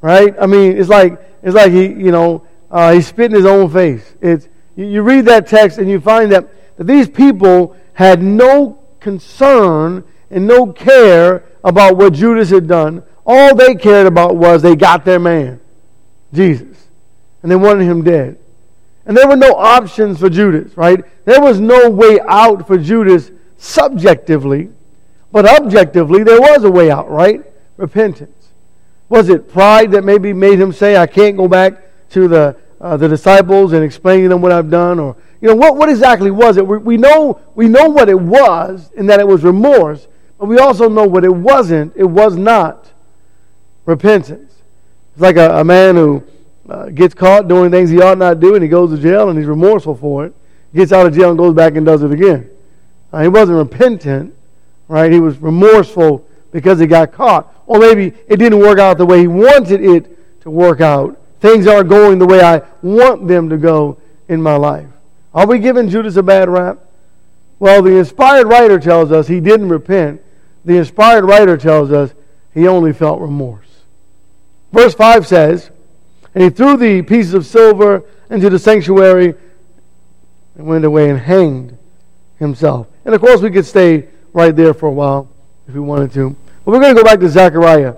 Right? 0.00 0.34
I 0.40 0.46
mean, 0.46 0.76
it's 0.76 0.88
like 0.88 1.20
it's 1.42 1.54
like 1.54 1.72
he, 1.72 1.86
you 1.86 2.10
know, 2.10 2.46
uh, 2.70 2.92
he 2.92 3.02
spit 3.02 3.30
in 3.30 3.36
his 3.36 3.46
own 3.46 3.70
face. 3.70 4.14
It's 4.20 4.48
you, 4.76 4.86
you 4.86 5.02
read 5.02 5.26
that 5.26 5.46
text 5.46 5.78
and 5.78 5.88
you 5.88 6.00
find 6.00 6.32
that, 6.32 6.48
that 6.76 6.86
these 6.86 7.08
people 7.08 7.76
had 7.92 8.22
no 8.22 8.80
concern 9.00 10.04
and 10.30 10.46
no 10.46 10.72
care 10.72 11.44
about 11.64 11.96
what 11.96 12.12
Judas 12.12 12.50
had 12.50 12.66
done. 12.66 13.02
All 13.30 13.54
they 13.54 13.74
cared 13.74 14.06
about 14.06 14.36
was 14.36 14.62
they 14.62 14.74
got 14.74 15.04
their 15.04 15.18
man, 15.18 15.60
Jesus, 16.32 16.88
and 17.42 17.52
they 17.52 17.56
wanted 17.56 17.84
him 17.84 18.02
dead. 18.02 18.38
And 19.04 19.14
there 19.14 19.28
were 19.28 19.36
no 19.36 19.52
options 19.52 20.18
for 20.18 20.30
Judas, 20.30 20.74
right? 20.78 21.04
There 21.26 21.38
was 21.38 21.60
no 21.60 21.90
way 21.90 22.18
out 22.26 22.66
for 22.66 22.78
Judas 22.78 23.30
subjectively, 23.58 24.70
but 25.30 25.46
objectively, 25.46 26.24
there 26.24 26.40
was 26.40 26.64
a 26.64 26.70
way 26.70 26.90
out, 26.90 27.10
right? 27.10 27.44
Repentance. 27.76 28.48
Was 29.10 29.28
it 29.28 29.52
pride 29.52 29.90
that 29.92 30.04
maybe 30.04 30.32
made 30.32 30.58
him 30.58 30.72
say, 30.72 30.96
I 30.96 31.06
can't 31.06 31.36
go 31.36 31.48
back 31.48 31.82
to 32.10 32.28
the, 32.28 32.56
uh, 32.80 32.96
the 32.96 33.08
disciples 33.08 33.74
and 33.74 33.84
explain 33.84 34.22
to 34.22 34.30
them 34.30 34.40
what 34.40 34.52
I've 34.52 34.70
done? 34.70 34.98
Or, 34.98 35.16
you 35.42 35.48
know, 35.48 35.54
what, 35.54 35.76
what 35.76 35.90
exactly 35.90 36.30
was 36.30 36.56
it? 36.56 36.66
We, 36.66 36.78
we, 36.78 36.96
know, 36.96 37.42
we 37.54 37.68
know 37.68 37.90
what 37.90 38.08
it 38.08 38.18
was 38.18 38.90
in 38.96 39.04
that 39.06 39.20
it 39.20 39.28
was 39.28 39.44
remorse, 39.44 40.08
but 40.38 40.46
we 40.46 40.58
also 40.58 40.88
know 40.88 41.04
what 41.04 41.24
it 41.24 41.34
wasn't. 41.34 41.92
It 41.94 42.04
was 42.04 42.34
not 42.34 42.90
repentance. 43.88 44.52
It's 45.12 45.20
like 45.22 45.36
a, 45.36 45.60
a 45.60 45.64
man 45.64 45.96
who 45.96 46.22
uh, 46.68 46.90
gets 46.90 47.14
caught 47.14 47.48
doing 47.48 47.70
things 47.70 47.88
he 47.88 48.00
ought 48.02 48.18
not 48.18 48.38
do 48.38 48.54
and 48.54 48.62
he 48.62 48.68
goes 48.68 48.90
to 48.90 48.98
jail 48.98 49.30
and 49.30 49.38
he's 49.38 49.48
remorseful 49.48 49.96
for 49.96 50.26
it. 50.26 50.34
Gets 50.74 50.92
out 50.92 51.06
of 51.06 51.14
jail 51.14 51.30
and 51.30 51.38
goes 51.38 51.54
back 51.54 51.74
and 51.74 51.86
does 51.86 52.02
it 52.02 52.12
again. 52.12 52.50
Uh, 53.10 53.22
he 53.22 53.28
wasn't 53.28 53.56
repentant, 53.56 54.34
right? 54.88 55.10
He 55.10 55.18
was 55.18 55.38
remorseful 55.38 56.26
because 56.52 56.78
he 56.78 56.86
got 56.86 57.12
caught. 57.12 57.52
Or 57.66 57.78
maybe 57.78 58.12
it 58.28 58.36
didn't 58.36 58.58
work 58.58 58.78
out 58.78 58.98
the 58.98 59.06
way 59.06 59.20
he 59.20 59.26
wanted 59.26 59.82
it 59.82 60.42
to 60.42 60.50
work 60.50 60.82
out. 60.82 61.18
Things 61.40 61.66
aren't 61.66 61.88
going 61.88 62.18
the 62.18 62.26
way 62.26 62.42
I 62.42 62.60
want 62.82 63.26
them 63.26 63.48
to 63.48 63.56
go 63.56 63.98
in 64.28 64.42
my 64.42 64.56
life. 64.56 64.86
Are 65.32 65.46
we 65.46 65.58
giving 65.58 65.88
Judas 65.88 66.16
a 66.16 66.22
bad 66.22 66.50
rap? 66.50 66.78
Well, 67.58 67.80
the 67.82 67.96
inspired 67.96 68.48
writer 68.48 68.78
tells 68.78 69.10
us 69.12 69.28
he 69.28 69.40
didn't 69.40 69.70
repent. 69.70 70.20
The 70.66 70.76
inspired 70.76 71.24
writer 71.24 71.56
tells 71.56 71.90
us 71.90 72.12
he 72.52 72.68
only 72.68 72.92
felt 72.92 73.20
remorse. 73.20 73.67
Verse 74.72 74.94
5 74.94 75.26
says, 75.26 75.70
And 76.34 76.44
he 76.44 76.50
threw 76.50 76.76
the 76.76 77.02
pieces 77.02 77.34
of 77.34 77.46
silver 77.46 78.04
into 78.30 78.50
the 78.50 78.58
sanctuary 78.58 79.34
and 80.56 80.66
went 80.66 80.84
away 80.84 81.10
and 81.10 81.18
hanged 81.18 81.76
himself. 82.38 82.86
And 83.04 83.14
of 83.14 83.20
course, 83.20 83.40
we 83.40 83.50
could 83.50 83.66
stay 83.66 84.08
right 84.32 84.54
there 84.54 84.74
for 84.74 84.86
a 84.86 84.92
while 84.92 85.30
if 85.66 85.74
we 85.74 85.80
wanted 85.80 86.12
to. 86.12 86.36
But 86.64 86.72
we're 86.72 86.80
going 86.80 86.94
to 86.94 87.02
go 87.02 87.04
back 87.04 87.20
to 87.20 87.28
Zechariah. 87.28 87.94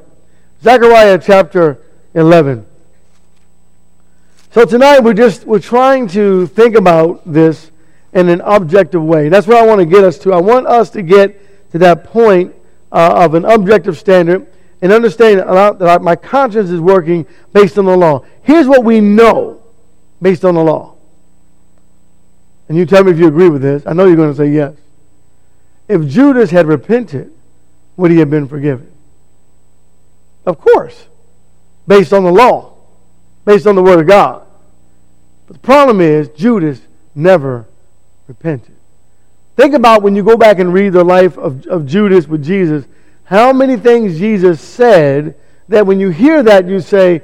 Zechariah 0.63 1.19
chapter 1.19 1.79
11. 2.15 2.67
So 4.53 4.65
tonight 4.65 5.01
we're 5.01 5.15
just 5.15 5.45
we're 5.47 5.61
trying 5.61 6.09
to 6.09 6.47
think 6.49 6.75
about 6.75 7.23
this 7.25 7.71
in 8.13 8.29
an 8.29 8.41
objective 8.41 9.03
way. 9.03 9.29
That's 9.29 9.47
what 9.47 9.57
I 9.57 9.65
want 9.65 9.79
to 9.79 9.87
get 9.87 10.03
us 10.03 10.19
to. 10.19 10.33
I 10.33 10.41
want 10.41 10.67
us 10.67 10.91
to 10.91 11.03
get 11.03 11.71
to 11.71 11.79
that 11.79 12.05
point 12.05 12.55
uh, 12.91 13.25
of 13.25 13.35
an 13.35 13.45
objective 13.45 13.97
standard 13.97 14.47
and 14.83 14.93
understand 14.93 15.41
that 15.41 16.03
my 16.03 16.17
conscience 16.17 16.71
is 16.71 16.81
working 16.81 17.27
based 17.53 17.79
on 17.79 17.85
the 17.85 17.97
law. 17.97 18.25
Here's 18.43 18.67
what 18.67 18.85
we 18.85 19.01
know 19.01 19.63
based 20.23 20.45
on 20.45 20.55
the 20.55 20.63
law. 20.63 20.95
And 22.69 22.79
you 22.79 22.87
tell 22.87 23.03
me 23.05 23.11
if 23.11 23.19
you 23.19 23.27
agree 23.27 23.49
with 23.49 23.63
this. 23.63 23.83
I 23.87 23.93
know 23.93 24.07
you're 24.07 24.17
going 24.17 24.31
to 24.31 24.37
say 24.37 24.49
yes. 24.49 24.75
If 25.89 26.07
Judas 26.07 26.51
had 26.51 26.67
repented, 26.67 27.33
would 27.97 28.11
he 28.11 28.19
have 28.19 28.31
been 28.31 28.47
forgiven? 28.47 28.91
Of 30.47 30.59
course, 30.59 31.07
based 31.87 32.13
on 32.13 32.25
the 32.25 32.31
law, 32.31 32.75
based 33.45 33.67
on 33.67 33.75
the 33.75 33.83
Word 33.83 34.01
of 34.01 34.07
God. 34.07 34.47
But 35.47 35.55
the 35.55 35.61
problem 35.61 36.01
is, 36.01 36.29
Judas 36.29 36.81
never 37.15 37.67
repented. 38.29 38.77
Think 39.57 39.75
about 39.75 40.03
when 40.03 40.17
you 40.17 40.23
go 40.23 40.37
back 40.37 40.59
and 40.59 40.73
read 40.73 40.93
the 40.93 41.05
life 41.05 41.37
of, 41.37 41.67
of 41.67 41.87
Judas 41.87 42.27
with 42.27 42.43
Jesus 42.43 42.87
how 43.31 43.53
many 43.53 43.77
things 43.77 44.19
Jesus 44.19 44.61
said 44.61 45.37
that 45.69 45.87
when 45.87 46.01
you 46.01 46.09
hear 46.11 46.43
that, 46.43 46.67
you 46.67 46.81
say, 46.81 47.23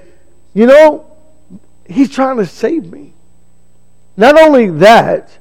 you 0.54 0.64
know, 0.64 1.04
he's 1.84 2.12
trying 2.12 2.36
to 2.36 2.46
save 2.46 2.92
me. 2.92 3.12
Not 4.16 4.40
only 4.40 4.70
that, 4.70 5.36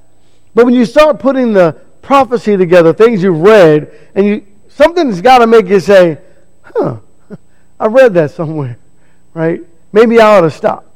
but 0.56 0.66
when 0.66 0.74
you 0.74 0.86
start 0.86 1.20
putting 1.20 1.54
the 1.54 1.74
prophecy 2.02 2.58
together, 2.58 2.94
things 2.94 3.22
you've 3.22 3.42
read, 3.42 3.92
and 4.16 4.26
you 4.26 4.48
something's 4.68 5.22
got 5.22 5.38
to 5.38 5.48
make 5.48 5.68
you 5.68 5.80
say, 5.80 6.18
huh, 6.64 6.98
I 7.80 7.86
read 7.86 8.16
that 8.16 8.32
somewhere, 8.32 8.80
right? 9.36 9.62
Maybe 9.92 10.20
I 10.20 10.36
ought 10.36 10.42
to 10.42 10.50
stop. 10.50 10.92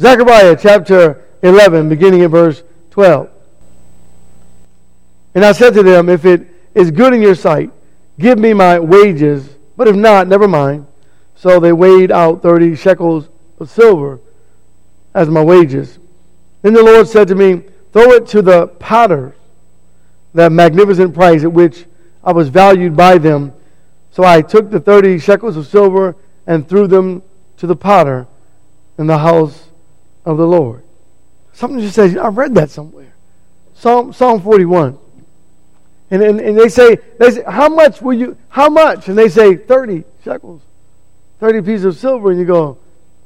Zechariah 0.00 0.56
chapter 0.58 1.22
11, 1.42 1.90
beginning 1.90 2.22
at 2.22 2.30
verse 2.30 2.62
12. 2.90 3.28
And 5.34 5.44
I 5.44 5.52
said 5.52 5.74
to 5.74 5.82
them, 5.82 6.08
If 6.08 6.24
it 6.24 6.48
is 6.74 6.90
good 6.90 7.12
in 7.12 7.20
your 7.20 7.34
sight, 7.34 7.70
Give 8.18 8.38
me 8.38 8.52
my 8.52 8.78
wages, 8.78 9.56
but 9.76 9.88
if 9.88 9.96
not, 9.96 10.28
never 10.28 10.46
mind. 10.46 10.86
So 11.34 11.58
they 11.58 11.72
weighed 11.72 12.12
out 12.12 12.42
30 12.42 12.76
shekels 12.76 13.28
of 13.58 13.70
silver 13.70 14.20
as 15.14 15.28
my 15.28 15.42
wages. 15.42 15.98
Then 16.62 16.74
the 16.74 16.82
Lord 16.82 17.08
said 17.08 17.28
to 17.28 17.34
me, 17.34 17.62
Throw 17.92 18.12
it 18.12 18.26
to 18.28 18.40
the 18.40 18.68
potters, 18.68 19.34
that 20.34 20.50
magnificent 20.50 21.14
price 21.14 21.42
at 21.42 21.52
which 21.52 21.84
I 22.24 22.32
was 22.32 22.48
valued 22.48 22.96
by 22.96 23.18
them. 23.18 23.52
So 24.10 24.24
I 24.24 24.40
took 24.40 24.70
the 24.70 24.80
30 24.80 25.18
shekels 25.18 25.56
of 25.56 25.66
silver 25.66 26.16
and 26.46 26.66
threw 26.66 26.86
them 26.86 27.22
to 27.58 27.66
the 27.66 27.76
potter 27.76 28.26
in 28.98 29.06
the 29.06 29.18
house 29.18 29.68
of 30.24 30.38
the 30.38 30.46
Lord. 30.46 30.82
Something 31.52 31.80
just 31.80 31.94
says, 31.94 32.16
I 32.16 32.28
read 32.28 32.54
that 32.54 32.70
somewhere. 32.70 33.12
Psalm, 33.74 34.12
Psalm 34.12 34.40
41. 34.40 34.98
And, 36.12 36.22
and, 36.22 36.40
and 36.40 36.58
they 36.58 36.68
say, 36.68 36.96
they 37.18 37.30
say, 37.30 37.42
how 37.42 37.70
much 37.70 38.02
will 38.02 38.12
you, 38.12 38.36
how 38.50 38.68
much? 38.68 39.08
And 39.08 39.16
they 39.16 39.30
say, 39.30 39.56
30 39.56 40.04
shekels, 40.22 40.60
30 41.40 41.62
pieces 41.62 41.84
of 41.86 41.96
silver. 41.96 42.30
And 42.30 42.38
you 42.38 42.44
go, 42.44 42.76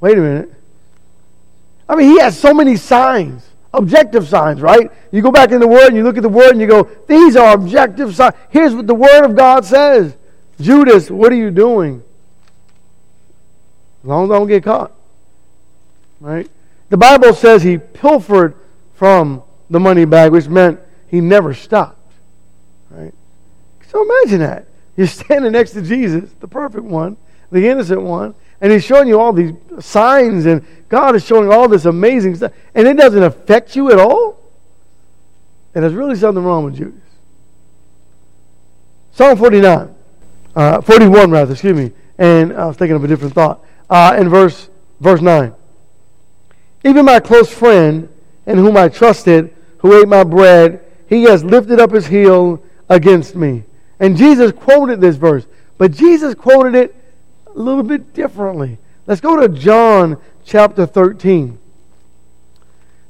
wait 0.00 0.16
a 0.16 0.20
minute. 0.20 0.54
I 1.88 1.96
mean, 1.96 2.10
he 2.10 2.20
has 2.20 2.38
so 2.38 2.54
many 2.54 2.76
signs, 2.76 3.44
objective 3.74 4.28
signs, 4.28 4.60
right? 4.60 4.88
You 5.10 5.20
go 5.20 5.32
back 5.32 5.50
in 5.50 5.58
the 5.58 5.66
Word 5.66 5.88
and 5.88 5.96
you 5.96 6.04
look 6.04 6.16
at 6.16 6.22
the 6.22 6.28
Word 6.28 6.52
and 6.52 6.60
you 6.60 6.68
go, 6.68 6.88
these 7.08 7.34
are 7.34 7.54
objective 7.54 8.14
signs. 8.14 8.36
Here's 8.50 8.72
what 8.72 8.86
the 8.86 8.94
Word 8.94 9.24
of 9.24 9.34
God 9.34 9.64
says 9.64 10.14
Judas, 10.60 11.10
what 11.10 11.32
are 11.32 11.36
you 11.36 11.50
doing? 11.50 12.04
As 14.04 14.08
long 14.08 14.26
as 14.26 14.30
I 14.30 14.38
don't 14.38 14.46
get 14.46 14.62
caught. 14.62 14.92
Right? 16.20 16.48
The 16.90 16.96
Bible 16.96 17.34
says 17.34 17.64
he 17.64 17.78
pilfered 17.78 18.54
from 18.94 19.42
the 19.70 19.80
money 19.80 20.04
bag, 20.04 20.30
which 20.30 20.46
meant 20.46 20.78
he 21.08 21.20
never 21.20 21.52
stopped. 21.52 21.95
Right? 22.90 23.14
So 23.88 24.02
imagine 24.02 24.40
that. 24.40 24.66
You're 24.96 25.06
standing 25.06 25.52
next 25.52 25.72
to 25.72 25.82
Jesus, 25.82 26.30
the 26.40 26.48
perfect 26.48 26.84
one, 26.84 27.16
the 27.50 27.68
innocent 27.68 28.02
one, 28.02 28.34
and 28.60 28.72
he's 28.72 28.84
showing 28.84 29.08
you 29.08 29.20
all 29.20 29.32
these 29.32 29.52
signs, 29.80 30.46
and 30.46 30.64
God 30.88 31.14
is 31.14 31.24
showing 31.24 31.52
all 31.52 31.68
this 31.68 31.84
amazing 31.84 32.36
stuff, 32.36 32.52
and 32.74 32.88
it 32.88 32.96
doesn't 32.96 33.22
affect 33.22 33.76
you 33.76 33.90
at 33.92 33.98
all? 33.98 34.40
And 35.74 35.84
there's 35.84 35.94
really 35.94 36.16
something 36.16 36.42
wrong 36.42 36.64
with 36.64 36.76
Judas. 36.76 37.00
Psalm 39.12 39.36
49, 39.36 39.94
uh, 40.54 40.80
41 40.80 41.30
rather, 41.30 41.52
excuse 41.52 41.76
me, 41.76 41.92
and 42.18 42.52
I 42.54 42.66
was 42.66 42.76
thinking 42.76 42.96
of 42.96 43.04
a 43.04 43.08
different 43.08 43.34
thought. 43.34 43.64
Uh, 43.88 44.16
in 44.18 44.28
verse, 44.28 44.68
verse 45.00 45.20
9. 45.20 45.54
Even 46.84 47.04
my 47.04 47.20
close 47.20 47.52
friend, 47.52 48.08
in 48.46 48.58
whom 48.58 48.76
I 48.76 48.88
trusted, 48.88 49.54
who 49.78 49.98
ate 50.00 50.08
my 50.08 50.24
bread, 50.24 50.84
he 51.08 51.24
has 51.24 51.44
lifted 51.44 51.80
up 51.80 51.92
his 51.92 52.06
heel 52.06 52.62
against 52.88 53.34
me. 53.34 53.64
And 53.98 54.16
Jesus 54.16 54.52
quoted 54.52 55.00
this 55.00 55.16
verse, 55.16 55.46
but 55.78 55.92
Jesus 55.92 56.34
quoted 56.34 56.74
it 56.74 56.94
a 57.46 57.58
little 57.58 57.82
bit 57.82 58.12
differently. 58.14 58.78
Let's 59.06 59.20
go 59.20 59.36
to 59.36 59.48
John 59.48 60.18
chapter 60.44 60.86
13. 60.86 61.58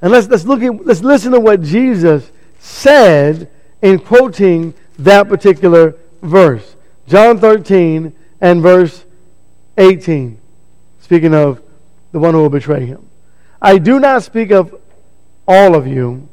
And 0.02 0.12
let's, 0.12 0.28
let's, 0.28 0.44
look 0.44 0.62
at, 0.62 0.86
let's 0.86 1.00
listen 1.00 1.32
to 1.32 1.40
what 1.40 1.62
Jesus 1.62 2.30
said 2.58 3.50
in 3.82 3.98
quoting 3.98 4.74
that 4.98 5.28
particular 5.28 5.94
verse. 6.22 6.76
John 7.06 7.38
13 7.38 8.12
and 8.40 8.62
verse 8.62 9.04
18. 9.78 10.38
Speaking 11.00 11.34
of 11.34 11.62
the 12.12 12.18
one 12.18 12.34
who 12.34 12.40
will 12.40 12.50
betray 12.50 12.86
him. 12.86 13.06
I 13.60 13.78
do 13.78 14.00
not 14.00 14.22
speak 14.22 14.50
of 14.50 14.74
all 15.46 15.74
of 15.74 15.86
you. 15.86 16.28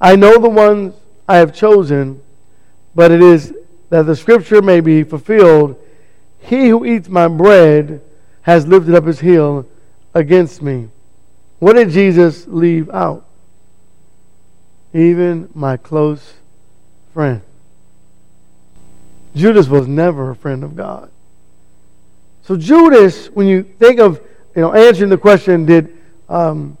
I 0.00 0.16
know 0.16 0.38
the 0.38 0.48
ones 0.48 0.94
I 1.28 1.36
have 1.36 1.54
chosen, 1.54 2.22
but 2.94 3.10
it 3.10 3.22
is 3.22 3.54
that 3.90 4.02
the 4.02 4.16
scripture 4.16 4.62
may 4.62 4.80
be 4.80 5.02
fulfilled. 5.02 5.76
He 6.40 6.68
who 6.68 6.84
eats 6.84 7.08
my 7.08 7.28
bread 7.28 8.00
has 8.42 8.66
lifted 8.66 8.94
up 8.94 9.04
his 9.04 9.20
heel 9.20 9.66
against 10.14 10.62
me. 10.62 10.88
What 11.58 11.74
did 11.74 11.90
Jesus 11.90 12.46
leave 12.46 12.88
out? 12.90 13.26
Even 14.94 15.48
my 15.54 15.76
close 15.76 16.34
friend. 17.12 17.42
Judas 19.34 19.68
was 19.68 19.86
never 19.86 20.30
a 20.30 20.36
friend 20.36 20.64
of 20.64 20.74
God. 20.74 21.10
So 22.42 22.56
Judas, 22.56 23.26
when 23.28 23.46
you 23.46 23.62
think 23.62 24.00
of 24.00 24.20
you 24.56 24.62
know 24.62 24.72
answering 24.72 25.10
the 25.10 25.18
question, 25.18 25.66
did 25.66 25.96
um, 26.28 26.76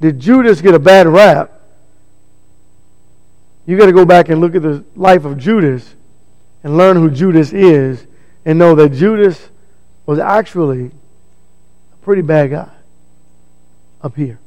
did 0.00 0.18
Judas 0.18 0.60
get 0.60 0.74
a 0.74 0.78
bad 0.78 1.06
rap? 1.06 1.59
You 3.70 3.76
got 3.76 3.86
to 3.86 3.92
go 3.92 4.04
back 4.04 4.30
and 4.30 4.40
look 4.40 4.56
at 4.56 4.62
the 4.62 4.84
life 4.96 5.24
of 5.24 5.38
Judas 5.38 5.94
and 6.64 6.76
learn 6.76 6.96
who 6.96 7.08
Judas 7.08 7.52
is 7.52 8.04
and 8.44 8.58
know 8.58 8.74
that 8.74 8.88
Judas 8.88 9.48
was 10.06 10.18
actually 10.18 10.86
a 10.86 11.96
pretty 12.04 12.22
bad 12.22 12.50
guy 12.50 12.72
up 14.02 14.16
here. 14.16 14.40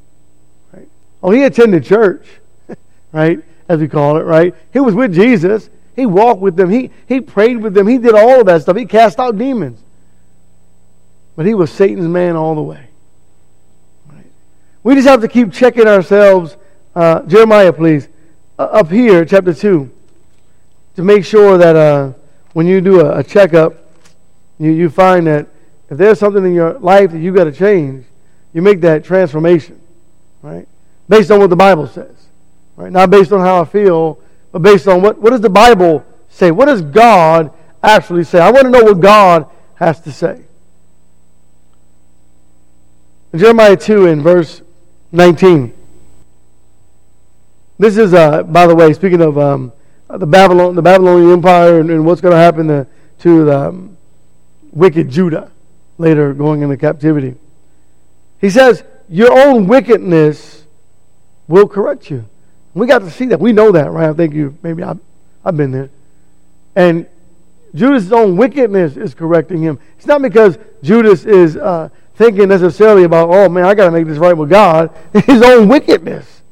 Right? 0.74 0.89
Oh, 1.24 1.32
he 1.32 1.43
attended 1.43 1.86
church, 1.86 2.28
right? 3.13 3.41
As 3.69 3.80
we 3.80 3.88
call 3.88 4.17
it, 4.17 4.24
right? 4.24 4.54
He 4.74 4.82
was 4.82 4.93
with 4.93 5.13
Jesus. 5.13 5.69
He 5.95 6.06
walked 6.06 6.41
with 6.41 6.58
them. 6.58 6.69
He, 6.69 6.91
he 7.08 7.21
prayed 7.21 7.62
with 7.62 7.74
them. 7.74 7.88
He 7.88 8.00
did 8.00 8.15
all 8.15 8.41
of 8.41 8.47
that 8.47 8.63
stuff. 8.63 8.76
He 8.76 8.86
cast 8.86 9.19
out 9.19 9.38
demons. 9.38 9.82
But 11.38 11.45
he 11.45 11.54
was 11.54 11.71
Satan's 11.71 12.10
man 12.10 12.36
all 12.36 12.56
the 12.56 12.62
way. 12.62 12.89
Right? 14.12 14.30
We 14.84 14.95
just 14.95 15.08
have 15.08 15.21
to 15.21 15.30
keep 15.30 15.54
checking 15.54 15.88
ourselves. 15.88 16.58
Uh, 16.93 17.21
Jeremiah, 17.21 17.71
please. 17.71 18.10
Uh, 18.58 18.63
up 18.63 18.92
here, 18.92 19.26
chapter 19.26 19.54
2. 19.54 19.89
To 20.96 21.04
make 21.04 21.26
sure 21.26 21.58
that 21.58 21.76
uh, 21.76 22.13
when 22.54 22.68
you 22.68 22.82
do 22.82 23.02
a, 23.02 23.20
a 23.20 23.24
checkup, 23.24 23.76
you, 24.60 24.70
you 24.70 24.89
find 24.89 25.26
that 25.26 25.48
if 25.89 25.98
there's 25.98 26.20
something 26.20 26.46
in 26.46 26.54
your 26.54 26.74
life 26.80 27.12
that 27.12 27.20
you've 27.20 27.36
got 27.36 27.46
to 27.46 27.52
change, 27.52 28.06
you 28.54 28.62
make 28.62 28.80
that 28.82 29.04
transformation. 29.04 29.82
Right? 30.44 30.68
Based 31.10 31.32
on 31.32 31.39
what 31.39 31.50
the 31.50 31.56
Bible 31.56 31.88
says. 31.88 32.28
Right? 32.76 32.92
Not 32.92 33.10
based 33.10 33.32
on 33.32 33.39
how 33.39 33.62
I 33.62 33.66
feel, 33.66 34.20
but 34.52 34.62
based 34.62 34.88
on 34.88 35.02
what, 35.02 35.18
what 35.20 35.32
does 35.32 35.42
the 35.42 35.50
Bible 35.50 36.06
say? 36.30 36.52
What 36.52 36.66
does 36.66 36.82
God 36.82 37.52
actually 37.82 38.24
say? 38.24 38.39
I 38.39 38.52
want 38.52 38.66
to 38.66 38.70
know 38.70 38.84
what 38.84 39.00
God 39.00 39.50
has 39.76 40.00
to 40.02 40.12
say. 40.12 40.44
In 43.34 43.39
Jeremiah 43.39 43.76
2 43.76 44.06
in 44.06 44.22
verse 44.22 44.62
19. 45.12 45.74
This 47.77 47.97
is, 47.97 48.13
uh, 48.13 48.43
by 48.43 48.67
the 48.67 48.75
way, 48.75 48.93
speaking 48.93 49.21
of 49.21 49.38
um, 49.38 49.71
the 50.09 50.27
Babylon, 50.27 50.75
the 50.75 50.81
Babylonian 50.81 51.31
Empire, 51.31 51.79
and, 51.79 51.89
and 51.89 52.05
what's 52.05 52.21
going 52.21 52.33
to 52.33 52.38
happen 52.38 52.67
to, 52.67 53.45
the 53.45 53.59
um, 53.69 53.97
wicked 54.71 55.09
Judah 55.09 55.51
later 55.97 56.33
going 56.33 56.62
into 56.62 56.77
captivity. 56.77 57.36
He 58.39 58.49
says, 58.49 58.83
"Your 59.09 59.31
own 59.31 59.67
wickedness 59.67 60.65
will 61.47 61.67
correct 61.67 62.09
you." 62.09 62.25
We 62.73 62.88
got 62.88 62.99
to 62.99 63.12
see 63.12 63.25
that. 63.27 63.39
We 63.39 63.53
know 63.53 63.71
that, 63.71 63.91
right? 63.91 64.09
I 64.09 64.13
think 64.13 64.33
you 64.33 64.57
maybe 64.62 64.83
I've, 64.83 64.99
I've 65.45 65.57
been 65.57 65.71
there, 65.71 65.89
and 66.75 67.07
Judas' 67.73 68.12
own 68.12 68.38
wickedness 68.38 68.97
is 68.97 69.15
correcting 69.15 69.62
him. 69.62 69.79
It's 69.97 70.05
not 70.05 70.21
because 70.21 70.57
Judas 70.83 71.25
is 71.25 71.57
uh, 71.57 71.89
thinking 72.15 72.49
necessarily 72.49 73.03
about, 73.03 73.29
oh 73.29 73.49
man, 73.49 73.65
I 73.65 73.73
got 73.73 73.86
to 73.86 73.91
make 73.91 74.05
this 74.05 74.19
right 74.19 74.38
with 74.38 74.49
God. 74.49 74.91
His 75.25 75.41
own 75.41 75.67
wickedness. 75.67 76.42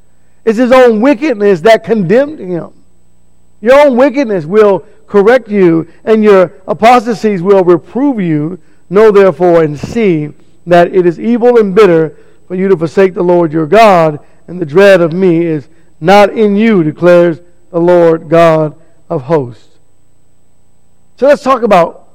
It's 0.43 0.57
his 0.57 0.71
own 0.71 1.01
wickedness 1.01 1.61
that 1.61 1.83
condemned 1.83 2.39
him. 2.39 2.73
Your 3.61 3.79
own 3.79 3.95
wickedness 3.95 4.45
will 4.45 4.85
correct 5.05 5.49
you, 5.49 5.87
and 6.03 6.23
your 6.23 6.53
apostasies 6.67 7.41
will 7.41 7.63
reprove 7.63 8.19
you. 8.19 8.59
Know 8.89 9.11
therefore 9.11 9.63
and 9.63 9.79
see 9.79 10.33
that 10.65 10.93
it 10.93 11.05
is 11.05 11.19
evil 11.19 11.57
and 11.57 11.75
bitter 11.75 12.17
for 12.47 12.55
you 12.55 12.67
to 12.67 12.77
forsake 12.77 13.13
the 13.13 13.23
Lord 13.23 13.53
your 13.53 13.67
God, 13.67 14.19
and 14.47 14.59
the 14.59 14.65
dread 14.65 15.01
of 15.01 15.13
me 15.13 15.45
is 15.45 15.69
not 15.99 16.31
in 16.31 16.55
you, 16.55 16.83
declares 16.83 17.39
the 17.69 17.79
Lord 17.79 18.27
God 18.27 18.75
of 19.09 19.23
hosts. 19.23 19.77
So 21.17 21.27
let's 21.27 21.43
talk 21.43 21.61
about 21.61 22.09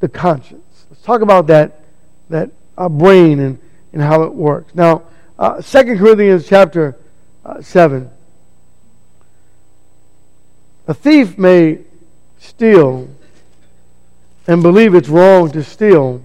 the 0.00 0.08
conscience. 0.08 0.86
Let's 0.88 1.02
talk 1.02 1.20
about 1.20 1.46
that, 1.48 1.80
that 2.30 2.50
our 2.78 2.88
brain 2.88 3.38
and, 3.38 3.58
and 3.92 4.00
how 4.00 4.22
it 4.22 4.34
works. 4.34 4.74
Now, 4.74 5.02
uh, 5.38 5.60
2 5.60 5.98
Corinthians 5.98 6.48
chapter 6.48 6.96
uh, 7.50 7.62
7. 7.62 8.10
A 10.86 10.94
thief 10.94 11.38
may 11.38 11.78
steal 12.38 13.08
and 14.46 14.62
believe 14.62 14.94
it's 14.94 15.08
wrong 15.08 15.50
to 15.52 15.62
steal 15.62 16.22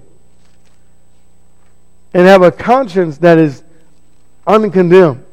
and 2.13 2.27
have 2.27 2.41
a 2.41 2.51
conscience 2.51 3.17
that 3.19 3.37
is 3.37 3.63
uncondemned 4.47 5.23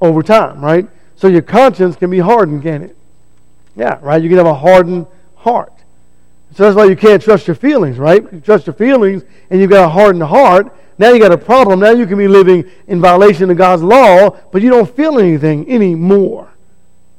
over 0.00 0.22
time, 0.22 0.64
right? 0.64 0.88
So 1.16 1.26
your 1.28 1.42
conscience 1.42 1.96
can 1.96 2.10
be 2.10 2.18
hardened, 2.18 2.62
can 2.62 2.82
it? 2.82 2.96
Yeah, 3.76 3.98
right? 4.00 4.22
You 4.22 4.28
can 4.28 4.38
have 4.38 4.46
a 4.46 4.54
hardened 4.54 5.06
heart. 5.36 5.72
So 6.54 6.64
that's 6.64 6.76
why 6.76 6.84
you 6.84 6.96
can't 6.96 7.22
trust 7.22 7.46
your 7.46 7.56
feelings, 7.56 7.98
right? 7.98 8.22
You 8.32 8.40
trust 8.40 8.66
your 8.66 8.74
feelings 8.74 9.22
and 9.50 9.60
you've 9.60 9.70
got 9.70 9.84
a 9.84 9.88
hardened 9.88 10.22
heart. 10.24 10.74
Now 11.00 11.12
you 11.12 11.18
got 11.18 11.32
a 11.32 11.38
problem. 11.38 11.80
Now 11.80 11.92
you 11.92 12.06
can 12.06 12.18
be 12.18 12.28
living 12.28 12.70
in 12.86 13.00
violation 13.00 13.50
of 13.50 13.56
God's 13.56 13.82
law, 13.82 14.36
but 14.52 14.60
you 14.60 14.68
don't 14.68 14.94
feel 14.94 15.18
anything 15.18 15.66
anymore. 15.66 16.52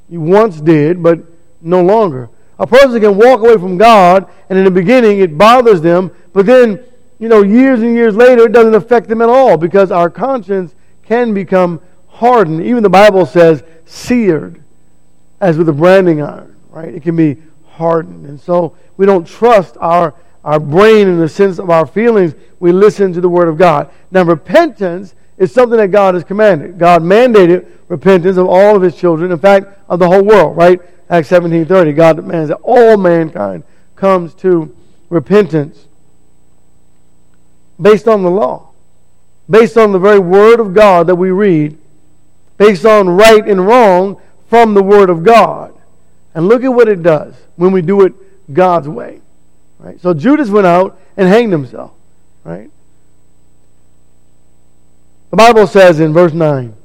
You 0.08 0.22
once 0.22 0.62
did, 0.62 1.02
but 1.02 1.20
no 1.64 1.82
longer. 1.82 2.30
A 2.60 2.68
person 2.68 3.02
can 3.02 3.18
walk 3.18 3.40
away 3.40 3.58
from 3.58 3.80
God, 3.80 4.30
and 4.50 4.60
in 4.60 4.66
the 4.66 4.72
beginning 4.72 5.20
it 5.20 5.36
bothers 5.36 5.82
them, 5.82 6.12
but 6.32 6.46
then, 6.46 6.84
you 7.18 7.28
know, 7.28 7.42
years 7.42 7.82
and 7.82 7.96
years 7.96 8.16
later 8.16 8.44
it 8.44 8.52
doesn't 8.52 8.76
affect 8.76 9.08
them 9.08 9.20
at 9.20 9.30
all 9.30 9.58
because 9.58 9.90
our 9.90 10.12
conscience 10.12 10.76
can 11.04 11.34
become 11.34 11.82
hardened. 12.08 12.64
Even 12.64 12.84
the 12.84 12.90
Bible 12.90 13.26
says 13.26 13.64
seared, 13.88 14.62
as 15.40 15.58
with 15.58 15.68
a 15.70 15.74
branding 15.74 16.22
iron, 16.22 16.56
right? 16.70 16.94
It 16.94 17.02
can 17.02 17.16
be 17.16 17.38
hardened. 17.66 18.28
And 18.28 18.40
so 18.40 18.78
we 18.98 19.08
don't 19.08 19.26
trust 19.26 19.76
our, 19.80 20.14
our 20.44 20.60
brain 20.60 21.08
in 21.08 21.20
the 21.20 21.30
sense 21.30 21.60
of 21.60 21.70
our 21.70 21.86
feelings. 21.86 22.34
We 22.60 22.72
listen 22.72 23.14
to 23.14 23.22
the 23.22 23.30
Word 23.30 23.48
of 23.48 23.58
God. 23.58 23.90
Now, 24.12 24.24
repentance 24.24 25.16
is 25.38 25.52
something 25.52 25.78
that 25.78 25.90
God 25.90 26.14
has 26.14 26.24
commanded. 26.24 26.78
God 26.78 27.02
mandated 27.02 27.68
repentance 27.88 28.38
of 28.38 28.48
all 28.48 28.76
of 28.76 28.82
His 28.82 28.96
children, 28.96 29.32
in 29.32 29.40
fact, 29.40 29.68
of 29.90 30.00
the 30.00 30.08
whole 30.08 30.24
world, 30.24 30.56
right? 30.58 30.80
Acts 31.10 31.30
17.30, 31.30 31.96
God 31.96 32.16
demands 32.16 32.50
that 32.50 32.60
all 32.64 32.98
mankind 32.98 33.64
comes 33.96 34.34
to 34.36 34.76
repentance 35.10 35.88
based 37.80 38.08
on 38.08 38.24
the 38.24 38.30
law, 38.30 38.70
based 39.50 39.78
on 39.78 39.92
the 39.92 40.00
very 40.00 40.20
Word 40.20 40.60
of 40.60 40.74
God 40.74 41.08
that 41.08 41.16
we 41.16 41.32
read, 41.32 41.78
based 42.58 42.86
on 42.86 43.10
right 43.10 43.46
and 43.46 43.66
wrong 43.66 44.22
from 44.48 44.74
the 44.74 44.84
Word 44.84 45.10
of 45.10 45.24
God. 45.24 45.74
And 46.34 46.48
look 46.48 46.64
at 46.64 46.70
what 46.70 46.88
it 46.88 47.04
does 47.04 47.34
when 47.56 47.72
we 47.72 47.82
do 47.82 48.04
it 48.04 48.14
God's 48.54 48.88
way. 48.88 49.21
Right? 49.82 50.00
So 50.00 50.14
Judas 50.14 50.50
went 50.50 50.68
out 50.68 51.00
and 51.18 51.28
hanged 51.28 51.52
himself. 51.52 51.92
Right? 52.44 52.70
The 55.32 55.38
Bible 55.38 55.66
says 55.66 56.00
in 56.00 56.14
verse 56.14 56.34
9, 56.34 56.76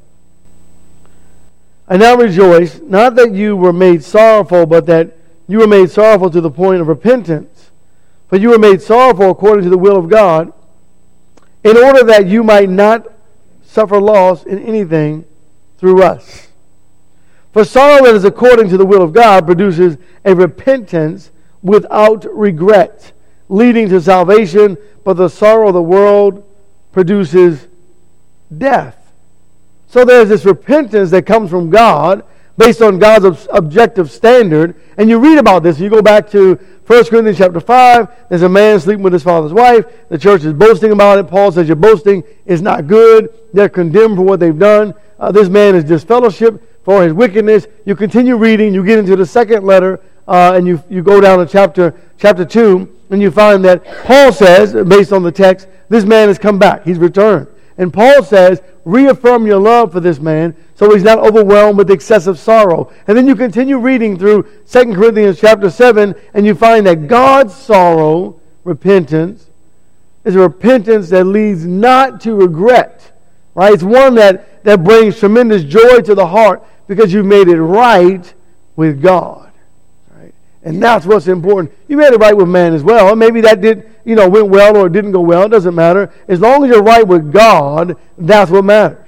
I 1.89 1.97
now 1.97 2.17
rejoice, 2.17 2.81
not 2.81 3.15
that 3.17 3.33
you 3.33 3.55
were 3.55 3.73
made 3.73 4.03
sorrowful, 4.03 4.67
but 4.67 4.87
that 4.87 5.17
you 5.47 5.59
were 5.59 5.67
made 5.67 5.91
sorrowful 5.91 6.31
to 6.31 6.41
the 6.41 6.51
point 6.51 6.81
of 6.81 6.89
repentance. 6.89 7.71
For 8.29 8.37
you 8.37 8.51
were 8.51 8.59
made 8.59 8.83
sorrowful 8.83 9.31
according 9.31 9.65
to 9.65 9.71
the 9.71 9.79
will 9.79 9.97
of 9.97 10.09
God, 10.09 10.53
in 11.63 11.77
order 11.77 12.03
that 12.05 12.27
you 12.27 12.43
might 12.43 12.69
not 12.69 13.07
suffer 13.65 14.01
loss 14.01 14.45
in 14.45 14.59
anything 14.61 15.25
through 15.79 16.03
us. 16.03 16.49
For 17.53 17.65
sorrow 17.65 18.05
that 18.05 18.15
is 18.15 18.25
according 18.25 18.69
to 18.71 18.77
the 18.77 18.87
will 18.87 19.03
of 19.03 19.13
God 19.13 19.47
produces 19.47 19.97
a 20.25 20.35
repentance 20.35 21.31
without 21.67 22.25
regret, 22.33 23.13
leading 23.49 23.89
to 23.89 24.01
salvation, 24.01 24.77
but 25.05 25.15
the 25.15 25.29
sorrow 25.29 25.69
of 25.69 25.75
the 25.75 25.83
world 25.83 26.45
produces 26.93 27.67
death. 28.57 29.13
So 29.89 30.05
there's 30.05 30.29
this 30.29 30.45
repentance 30.45 31.11
that 31.11 31.27
comes 31.27 31.51
from 31.51 31.69
God 31.69 32.25
based 32.57 32.83
on 32.83 32.99
God's 32.99 33.49
objective 33.53 34.11
standard. 34.11 34.81
And 34.97 35.11
you 35.11 35.19
read 35.19 35.39
about 35.39 35.65
this. 35.65 35.81
You 35.81 35.91
go 35.91 36.03
back 36.03 36.31
to 36.31 36.55
1 36.87 37.05
Corinthians 37.07 37.39
chapter 37.39 37.61
5. 37.61 38.29
There's 38.29 38.43
a 38.43 38.49
man 38.49 38.79
sleeping 38.79 39.03
with 39.03 39.13
his 39.13 39.25
father's 39.25 39.53
wife. 39.53 39.87
The 40.09 40.19
church 40.19 40.45
is 40.45 40.53
boasting 40.53 40.93
about 40.93 41.19
it. 41.19 41.29
Paul 41.29 41.51
says, 41.51 41.67
Your 41.67 41.77
boasting 41.77 42.23
is 42.47 42.63
not 42.63 42.87
good. 42.87 43.29
They're 43.53 43.69
condemned 43.69 44.17
for 44.17 44.23
what 44.23 44.39
they've 44.39 44.59
done. 44.59 44.95
Uh, 45.19 45.33
this 45.33 45.49
man 45.49 45.75
is 45.75 45.85
disfellowship 45.85 46.63
for 46.87 47.03
his 47.03 47.13
wickedness. 47.13 47.67
You 47.85 47.97
continue 47.97 48.37
reading. 48.37 48.73
You 48.73 48.85
get 48.85 49.01
into 49.01 49.17
the 49.17 49.27
second 49.27 49.67
letter, 49.67 50.01
uh, 50.29 50.53
and 50.55 50.69
you, 50.69 50.81
you 50.89 51.03
go 51.03 51.21
down 51.21 51.41
to 51.41 51.47
chapter, 51.47 51.93
chapter 52.17 52.45
2, 52.45 52.97
and 53.11 53.21
you 53.21 53.33
find 53.33 53.65
that 53.65 53.85
Paul 54.05 54.33
says, 54.33 54.73
based 54.73 55.13
on 55.13 55.25
the 55.25 55.33
text, 55.33 55.67
this 55.89 56.05
man 56.05 56.29
has 56.29 56.39
come 56.39 56.61
back. 56.61 56.85
He's 56.85 56.99
returned. 56.99 57.49
And 57.77 57.93
Paul 57.93 58.23
says, 58.23 58.63
reaffirm 58.85 59.49
your 59.49 59.59
love 59.59 59.91
for 59.91 59.99
this 59.99 60.21
man 60.21 60.55
so 60.77 60.95
he's 60.95 61.03
not 61.03 61.19
overwhelmed 61.19 61.77
with 61.77 61.91
excessive 61.91 62.39
sorrow. 62.39 62.93
And 63.09 63.19
then 63.19 63.27
you 63.27 63.35
continue 63.35 63.79
reading 63.79 64.17
through 64.17 64.45
2 64.71 64.95
Corinthians 64.95 65.41
chapter 65.41 65.71
7, 65.71 66.15
and 66.35 66.47
you 66.47 66.55
find 66.55 66.87
that 66.87 67.09
God's 67.09 67.53
sorrow, 67.53 68.41
repentance, 68.63 69.51
is 70.25 70.37
a 70.37 70.39
repentance 70.39 71.09
that 71.09 71.25
leads 71.25 71.67
not 71.67 72.21
to 72.21 72.37
regret. 72.37 73.13
Right? 73.57 73.73
It's 73.73 73.83
one 73.83 74.15
that, 74.15 74.63
that 74.63 74.85
brings 74.85 75.19
tremendous 75.19 75.65
joy 75.65 76.01
to 76.03 76.15
the 76.15 76.29
heart 76.29 76.63
because 76.87 77.13
you've 77.13 77.27
made 77.27 77.49
it 77.49 77.61
right 77.61 78.33
with 78.77 79.03
God. 79.03 79.51
Right? 80.17 80.35
And 80.63 80.83
that's 80.83 81.07
what's 81.07 81.29
important. 81.29 81.75
You 81.89 81.97
made 81.97 82.13
it 82.13 82.19
right 82.19 82.37
with 82.37 82.49
man 82.49 82.75
as 82.75 82.83
well. 82.83 83.11
And 83.11 83.19
Maybe 83.19 83.41
that 83.43 83.61
did 83.61 83.91
you 84.07 84.15
know, 84.15 84.29
went 84.29 84.49
well 84.49 84.77
or 84.77 84.87
it 84.87 84.93
didn't 84.93 85.11
go 85.11 85.21
well. 85.21 85.43
It 85.43 85.49
doesn't 85.49 85.75
matter. 85.75 86.13
As 86.29 86.41
long 86.41 86.65
as 86.65 86.71
you're 86.71 86.83
right 86.83 87.07
with 87.07 87.33
God, 87.33 87.97
that's 88.17 88.53
what 88.53 88.65
matters. 88.65 89.05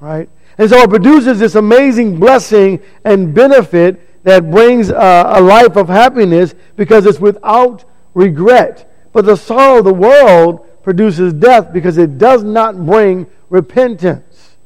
Right? 0.00 0.28
And 0.58 0.68
so 0.68 0.82
it 0.82 0.90
produces 0.90 1.38
this 1.38 1.54
amazing 1.54 2.20
blessing 2.20 2.80
and 3.04 3.34
benefit 3.34 4.22
that 4.24 4.50
brings 4.50 4.90
uh, 4.90 5.32
a 5.34 5.40
life 5.40 5.76
of 5.76 5.88
happiness 5.88 6.54
because 6.76 7.06
it's 7.06 7.18
without 7.18 7.84
regret. 8.12 8.90
But 9.14 9.24
the 9.24 9.36
sorrow 9.36 9.78
of 9.78 9.86
the 9.86 9.94
world 9.94 10.66
produces 10.82 11.32
death 11.32 11.72
because 11.72 11.96
it 11.96 12.18
does 12.18 12.44
not 12.44 12.76
bring 12.84 13.26
repentance. 13.48 14.56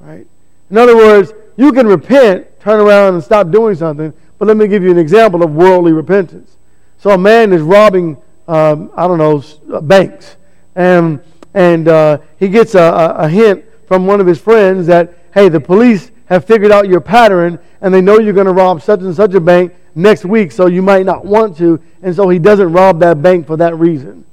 Right? 0.00 0.26
In 0.68 0.76
other 0.76 0.96
words, 0.96 1.32
you 1.56 1.72
can 1.72 1.86
repent, 1.86 2.60
turn 2.60 2.80
around 2.80 3.14
and 3.14 3.22
stop 3.22 3.50
doing 3.50 3.74
something, 3.74 4.12
but 4.38 4.48
let 4.48 4.56
me 4.56 4.66
give 4.66 4.82
you 4.82 4.90
an 4.90 4.98
example 4.98 5.42
of 5.42 5.54
worldly 5.54 5.92
repentance. 5.92 6.56
So 6.98 7.10
a 7.10 7.18
man 7.18 7.52
is 7.52 7.62
robbing 7.62 8.16
um, 8.48 8.90
I 8.94 9.06
don't 9.06 9.18
know, 9.18 9.42
uh, 9.72 9.80
banks. 9.80 10.36
And, 10.74 11.20
and 11.54 11.88
uh, 11.88 12.18
he 12.38 12.48
gets 12.48 12.74
a, 12.74 13.14
a 13.16 13.28
hint 13.28 13.64
from 13.86 14.06
one 14.06 14.20
of 14.20 14.26
his 14.26 14.40
friends 14.40 14.86
that, 14.86 15.14
hey, 15.32 15.48
the 15.48 15.60
police 15.60 16.10
have 16.26 16.44
figured 16.44 16.72
out 16.72 16.88
your 16.88 17.00
pattern 17.00 17.58
and 17.80 17.92
they 17.92 18.00
know 18.00 18.18
you're 18.18 18.32
going 18.32 18.46
to 18.46 18.52
rob 18.52 18.82
such 18.82 19.00
and 19.00 19.14
such 19.14 19.34
a 19.34 19.40
bank 19.40 19.74
next 19.94 20.24
week, 20.24 20.50
so 20.50 20.66
you 20.66 20.82
might 20.82 21.06
not 21.06 21.24
want 21.24 21.56
to. 21.58 21.80
And 22.02 22.14
so 22.14 22.28
he 22.28 22.38
doesn't 22.38 22.72
rob 22.72 23.00
that 23.00 23.22
bank 23.22 23.46
for 23.46 23.56
that 23.58 23.76
reason. 23.76 24.24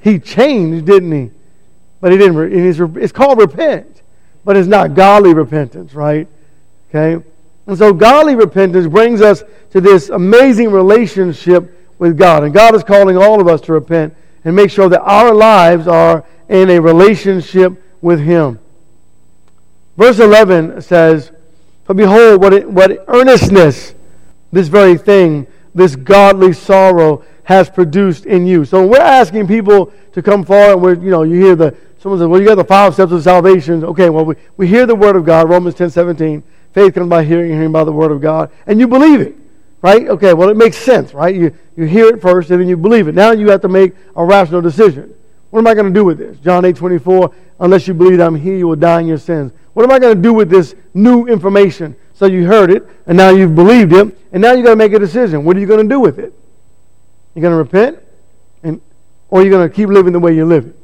He 0.00 0.18
changed, 0.18 0.86
didn't 0.86 1.12
he? 1.12 1.30
But 2.00 2.12
he 2.12 2.18
didn't. 2.18 2.52
It's, 2.52 2.78
it's 2.78 3.12
called 3.12 3.38
repent, 3.38 4.02
but 4.44 4.56
it's 4.56 4.68
not 4.68 4.94
godly 4.94 5.34
repentance, 5.34 5.94
right? 5.94 6.28
Okay? 6.94 7.24
And 7.66 7.78
so 7.78 7.92
godly 7.92 8.34
repentance 8.34 8.86
brings 8.86 9.20
us 9.20 9.42
to 9.70 9.80
this 9.80 10.10
amazing 10.10 10.70
relationship 10.70 11.78
with 11.98 12.18
God. 12.18 12.44
And 12.44 12.52
God 12.52 12.74
is 12.74 12.82
calling 12.82 13.16
all 13.16 13.40
of 13.40 13.48
us 13.48 13.60
to 13.62 13.72
repent 13.72 14.14
and 14.44 14.54
make 14.54 14.70
sure 14.70 14.88
that 14.88 15.00
our 15.02 15.32
lives 15.32 15.86
are 15.86 16.24
in 16.48 16.68
a 16.68 16.80
relationship 16.80 17.82
with 18.02 18.20
Him. 18.20 18.58
Verse 19.96 20.18
11 20.18 20.82
says, 20.82 21.30
For 21.84 21.94
behold, 21.94 22.40
what, 22.40 22.52
it, 22.52 22.68
what 22.68 23.04
earnestness 23.08 23.94
this 24.52 24.68
very 24.68 24.98
thing, 24.98 25.46
this 25.74 25.96
godly 25.96 26.52
sorrow, 26.52 27.24
has 27.44 27.68
produced 27.70 28.26
in 28.26 28.46
you. 28.46 28.64
So 28.64 28.86
we're 28.86 28.98
asking 28.98 29.48
people 29.48 29.92
to 30.12 30.22
come 30.22 30.44
forward, 30.44 30.76
we're, 30.76 30.94
you 30.94 31.10
know, 31.10 31.22
you 31.22 31.42
hear 31.42 31.56
the, 31.56 31.76
someone 31.98 32.20
says, 32.20 32.28
well, 32.28 32.40
you 32.40 32.46
got 32.46 32.56
the 32.56 32.64
five 32.64 32.94
steps 32.94 33.12
of 33.12 33.22
salvation. 33.22 33.82
Okay, 33.82 34.10
well, 34.10 34.24
we, 34.24 34.34
we 34.56 34.68
hear 34.68 34.86
the 34.86 34.94
word 34.94 35.16
of 35.16 35.24
God, 35.24 35.48
Romans 35.48 35.74
10, 35.74 35.90
17. 35.90 36.42
Faith 36.72 36.94
comes 36.94 37.08
by 37.08 37.24
hearing, 37.24 37.52
hearing 37.52 37.72
by 37.72 37.84
the 37.84 37.92
word 37.92 38.12
of 38.12 38.20
God, 38.20 38.50
and 38.66 38.80
you 38.80 38.88
believe 38.88 39.20
it. 39.20 39.36
Right? 39.82 40.08
Okay, 40.08 40.32
well, 40.32 40.48
it 40.48 40.56
makes 40.56 40.76
sense, 40.76 41.12
right? 41.12 41.34
You, 41.34 41.52
you 41.76 41.84
hear 41.84 42.06
it 42.06 42.22
first 42.22 42.50
and 42.50 42.60
then 42.60 42.68
you 42.68 42.76
believe 42.76 43.08
it. 43.08 43.16
Now 43.16 43.32
you 43.32 43.50
have 43.50 43.62
to 43.62 43.68
make 43.68 43.94
a 44.14 44.24
rational 44.24 44.62
decision. 44.62 45.12
What 45.50 45.58
am 45.58 45.66
I 45.66 45.74
going 45.74 45.92
to 45.92 45.92
do 45.92 46.04
with 46.04 46.18
this? 46.18 46.38
John 46.38 46.64
8 46.64 46.76
24, 46.76 47.34
unless 47.60 47.88
you 47.88 47.94
believe 47.94 48.20
I'm 48.20 48.36
here, 48.36 48.56
you 48.56 48.68
will 48.68 48.76
die 48.76 49.00
in 49.00 49.06
your 49.08 49.18
sins. 49.18 49.52
What 49.74 49.82
am 49.82 49.90
I 49.90 49.98
going 49.98 50.14
to 50.14 50.22
do 50.22 50.32
with 50.32 50.48
this 50.48 50.74
new 50.94 51.26
information? 51.26 51.96
So 52.14 52.26
you 52.26 52.46
heard 52.46 52.70
it, 52.70 52.86
and 53.06 53.16
now 53.16 53.30
you've 53.30 53.54
believed 53.54 53.92
it, 53.92 54.16
and 54.32 54.40
now 54.40 54.52
you 54.52 54.62
got 54.62 54.70
to 54.70 54.76
make 54.76 54.92
a 54.92 54.98
decision. 54.98 55.44
What 55.44 55.56
are 55.56 55.60
you 55.60 55.66
going 55.66 55.86
to 55.86 55.92
do 55.92 55.98
with 55.98 56.18
it? 56.18 56.32
You're 57.34 57.42
going 57.42 57.52
to 57.52 57.56
repent, 57.56 57.98
and, 58.62 58.80
or 59.30 59.40
are 59.40 59.44
you 59.44 59.50
going 59.50 59.68
to 59.68 59.74
keep 59.74 59.88
living 59.88 60.12
the 60.12 60.20
way 60.20 60.34
you're 60.34 60.46
living? 60.46 60.74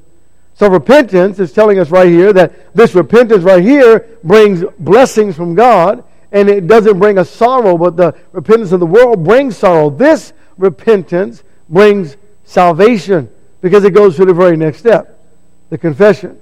So 0.59 0.69
repentance 0.69 1.39
is 1.39 1.53
telling 1.53 1.79
us 1.79 1.91
right 1.91 2.09
here 2.09 2.33
that 2.33 2.75
this 2.75 2.93
repentance 2.97 3.45
right 3.45 3.63
here 3.63 4.19
brings 4.25 4.65
blessings 4.81 5.37
from 5.37 5.55
God, 5.55 6.03
and 6.33 6.49
it 6.49 6.67
doesn't 6.67 6.99
bring 6.99 7.17
us 7.17 7.31
sorrow, 7.31 7.79
but 7.79 7.97
the 7.97 8.13
repentance 8.33 8.73
of 8.73 8.81
the 8.81 8.87
world 8.87 9.23
brings 9.23 9.57
sorrow. 9.57 9.89
This 9.89 10.33
repentance 10.57 11.45
brings 11.69 12.17
salvation 12.43 13.31
because 13.61 13.85
it 13.85 13.93
goes 13.93 14.17
to 14.17 14.25
the 14.25 14.35
very 14.35 14.57
next 14.57 14.79
step 14.79 15.15
the 15.71 15.79
confession. 15.79 16.37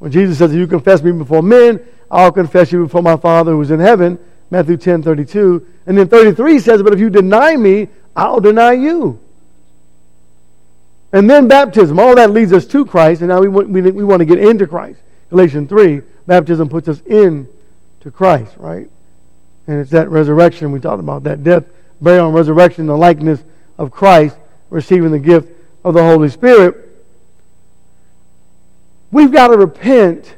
When 0.00 0.10
Jesus 0.10 0.38
says, 0.38 0.50
If 0.50 0.58
You 0.58 0.66
confess 0.66 1.00
me 1.00 1.12
before 1.12 1.40
men, 1.40 1.78
I'll 2.10 2.32
confess 2.32 2.72
you 2.72 2.82
before 2.82 3.02
my 3.02 3.16
Father 3.16 3.52
who 3.52 3.60
is 3.60 3.70
in 3.70 3.78
heaven. 3.78 4.18
Matthew 4.50 4.78
10 4.78 5.04
32. 5.04 5.64
And 5.86 5.96
then 5.96 6.08
33 6.08 6.58
says, 6.58 6.82
But 6.82 6.92
if 6.92 6.98
you 6.98 7.08
deny 7.08 7.56
me, 7.56 7.86
I'll 8.16 8.40
deny 8.40 8.72
you. 8.72 9.20
And 11.12 11.28
then 11.28 11.48
baptism. 11.48 11.98
All 11.98 12.14
that 12.14 12.30
leads 12.30 12.52
us 12.52 12.66
to 12.66 12.84
Christ, 12.86 13.20
and 13.20 13.28
now 13.28 13.40
we 13.40 13.48
want, 13.48 13.68
we, 13.68 13.82
we 13.82 14.04
want 14.04 14.20
to 14.20 14.24
get 14.24 14.38
into 14.38 14.66
Christ. 14.66 15.00
Galatians 15.30 15.68
3, 15.68 16.02
baptism 16.26 16.68
puts 16.68 16.88
us 16.88 17.00
in 17.02 17.48
to 18.00 18.10
Christ, 18.10 18.54
right? 18.56 18.88
And 19.66 19.80
it's 19.80 19.90
that 19.90 20.08
resurrection 20.08 20.72
we 20.72 20.80
talked 20.80 21.00
about, 21.00 21.24
that 21.24 21.42
death, 21.42 21.64
burial, 22.00 22.26
and 22.26 22.34
resurrection, 22.34 22.86
the 22.86 22.96
likeness 22.96 23.42
of 23.78 23.90
Christ, 23.90 24.36
receiving 24.70 25.10
the 25.10 25.18
gift 25.18 25.52
of 25.84 25.94
the 25.94 26.02
Holy 26.02 26.28
Spirit. 26.28 26.76
We've 29.10 29.32
got 29.32 29.48
to 29.48 29.56
repent 29.56 30.36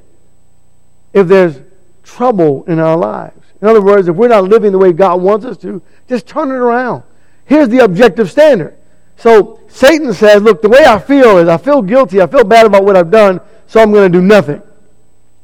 if 1.13 1.29
there's 1.29 1.61
trouble 2.03 2.65
in 2.65 2.79
our 2.79 2.97
lives. 2.97 3.47
In 3.61 3.69
other 3.69 3.81
words, 3.81 4.09
if 4.09 4.17
we're 4.17 4.29
not 4.29 4.45
living 4.45 4.73
the 4.73 4.79
way 4.79 4.93
God 4.93 5.21
wants 5.21 5.47
us 5.47 5.57
to, 5.59 5.83
just 6.09 6.27
turn 6.27 6.51
it 6.51 6.55
around. 6.55 7.03
Here's 7.45 7.69
the 7.69 7.79
objective 7.79 8.31
standard. 8.31 8.77
So 9.23 9.61
Satan 9.69 10.13
says, 10.13 10.43
Look, 10.43 10.63
the 10.63 10.69
way 10.69 10.85
I 10.85 10.99
feel 10.99 11.39
is 11.39 11.49
I 11.49 11.57
feel 11.57 11.81
guilty, 11.81 12.21
I 12.21 12.27
feel 12.27 12.45
bad 12.45 12.67
about 12.67 12.85
what 12.85 12.97
I've 12.97 13.11
done, 13.11 13.41
so 13.67 13.81
I'm 13.81 13.93
going 13.93 14.11
to 14.11 14.19
do 14.19 14.25
nothing. 14.25 14.61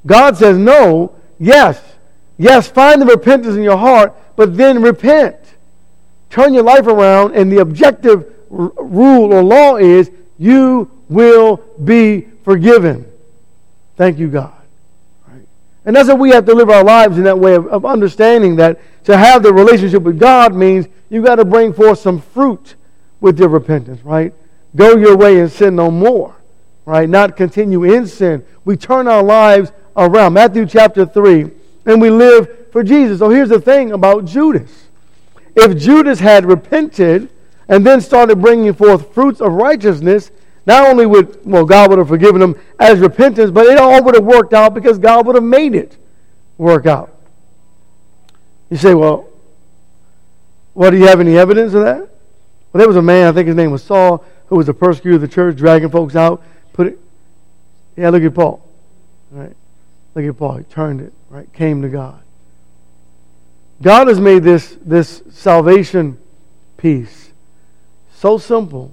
God 0.04 0.36
says, 0.36 0.58
No, 0.58 1.14
yes, 1.38 1.80
yes, 2.36 2.68
find 2.68 3.00
the 3.00 3.06
repentance 3.06 3.56
in 3.56 3.62
your 3.62 3.78
heart, 3.78 4.14
but 4.36 4.56
then 4.56 4.82
repent 4.82 5.36
turn 6.30 6.54
your 6.54 6.62
life 6.62 6.86
around, 6.86 7.34
and 7.34 7.50
the 7.50 7.58
objective 7.58 8.32
r- 8.50 8.72
rule 8.76 9.32
or 9.32 9.42
law 9.42 9.76
is 9.76 10.10
you 10.38 10.90
will 11.08 11.56
be 11.84 12.28
forgiven. 12.44 13.06
Thank 13.96 14.18
you, 14.18 14.28
God. 14.28 14.52
And 15.84 15.96
that's 15.96 16.08
what 16.08 16.18
we 16.18 16.30
have 16.30 16.44
to 16.46 16.54
live 16.54 16.68
our 16.68 16.84
lives 16.84 17.16
in 17.16 17.24
that 17.24 17.38
way 17.38 17.54
of, 17.54 17.66
of 17.68 17.86
understanding 17.86 18.56
that 18.56 18.78
to 19.04 19.16
have 19.16 19.42
the 19.42 19.52
relationship 19.52 20.02
with 20.02 20.18
God 20.18 20.54
means 20.54 20.86
you've 21.08 21.24
got 21.24 21.36
to 21.36 21.46
bring 21.46 21.72
forth 21.72 21.98
some 21.98 22.20
fruit 22.20 22.74
with 23.20 23.38
your 23.38 23.48
repentance, 23.48 24.04
right? 24.04 24.32
Go 24.76 24.96
your 24.96 25.16
way 25.16 25.40
and 25.40 25.50
sin 25.50 25.76
no 25.76 25.90
more, 25.90 26.36
right? 26.84 27.08
Not 27.08 27.36
continue 27.36 27.84
in 27.84 28.06
sin. 28.06 28.44
We 28.64 28.76
turn 28.76 29.08
our 29.08 29.22
lives 29.22 29.72
around. 29.96 30.34
Matthew 30.34 30.66
chapter 30.66 31.04
3. 31.06 31.50
And 31.86 32.00
we 32.00 32.10
live 32.10 32.70
for 32.70 32.82
Jesus. 32.82 33.18
So 33.18 33.30
here's 33.30 33.48
the 33.48 33.60
thing 33.60 33.92
about 33.92 34.24
Judas. 34.24 34.88
If 35.56 35.76
Judas 35.76 36.20
had 36.20 36.44
repented 36.44 37.30
and 37.68 37.84
then 37.84 38.00
started 38.00 38.40
bringing 38.40 38.74
forth 38.74 39.12
fruits 39.14 39.40
of 39.40 39.52
righteousness, 39.52 40.30
not 40.66 40.86
only 40.86 41.06
would, 41.06 41.44
well, 41.44 41.64
God 41.64 41.88
would 41.90 41.98
have 41.98 42.08
forgiven 42.08 42.42
him 42.42 42.54
as 42.78 42.98
repentance, 42.98 43.50
but 43.50 43.66
it 43.66 43.78
all 43.78 44.02
would 44.04 44.14
have 44.14 44.24
worked 44.24 44.52
out 44.52 44.74
because 44.74 44.98
God 44.98 45.26
would 45.26 45.34
have 45.34 45.44
made 45.44 45.74
it 45.74 45.96
work 46.58 46.86
out. 46.86 47.14
You 48.68 48.76
say, 48.76 48.92
well, 48.92 49.28
well, 50.74 50.90
do 50.90 50.98
you 50.98 51.06
have 51.06 51.20
any 51.20 51.38
evidence 51.38 51.72
of 51.72 51.84
that? 51.84 52.08
Well, 52.72 52.80
there 52.80 52.88
was 52.88 52.96
a 52.96 53.02
man, 53.02 53.26
I 53.28 53.32
think 53.32 53.46
his 53.46 53.56
name 53.56 53.70
was 53.70 53.82
Saul, 53.82 54.24
who 54.46 54.56
was 54.56 54.68
a 54.68 54.74
persecutor 54.74 55.16
of 55.16 55.20
the 55.20 55.28
church, 55.28 55.56
dragging 55.56 55.90
folks 55.90 56.16
out. 56.16 56.42
Put 56.72 56.88
it, 56.88 56.98
yeah, 57.96 58.10
look 58.10 58.22
at 58.22 58.34
Paul. 58.34 58.62
Right? 59.30 59.56
Look 60.14 60.24
at 60.24 60.38
Paul. 60.38 60.56
He 60.56 60.64
turned 60.64 61.00
it, 61.00 61.12
right? 61.30 61.52
Came 61.52 61.82
to 61.82 61.88
God. 61.88 62.20
God 63.80 64.08
has 64.08 64.20
made 64.20 64.42
this, 64.42 64.76
this 64.84 65.22
salvation 65.30 66.18
piece 66.76 67.32
so 68.14 68.38
simple 68.38 68.92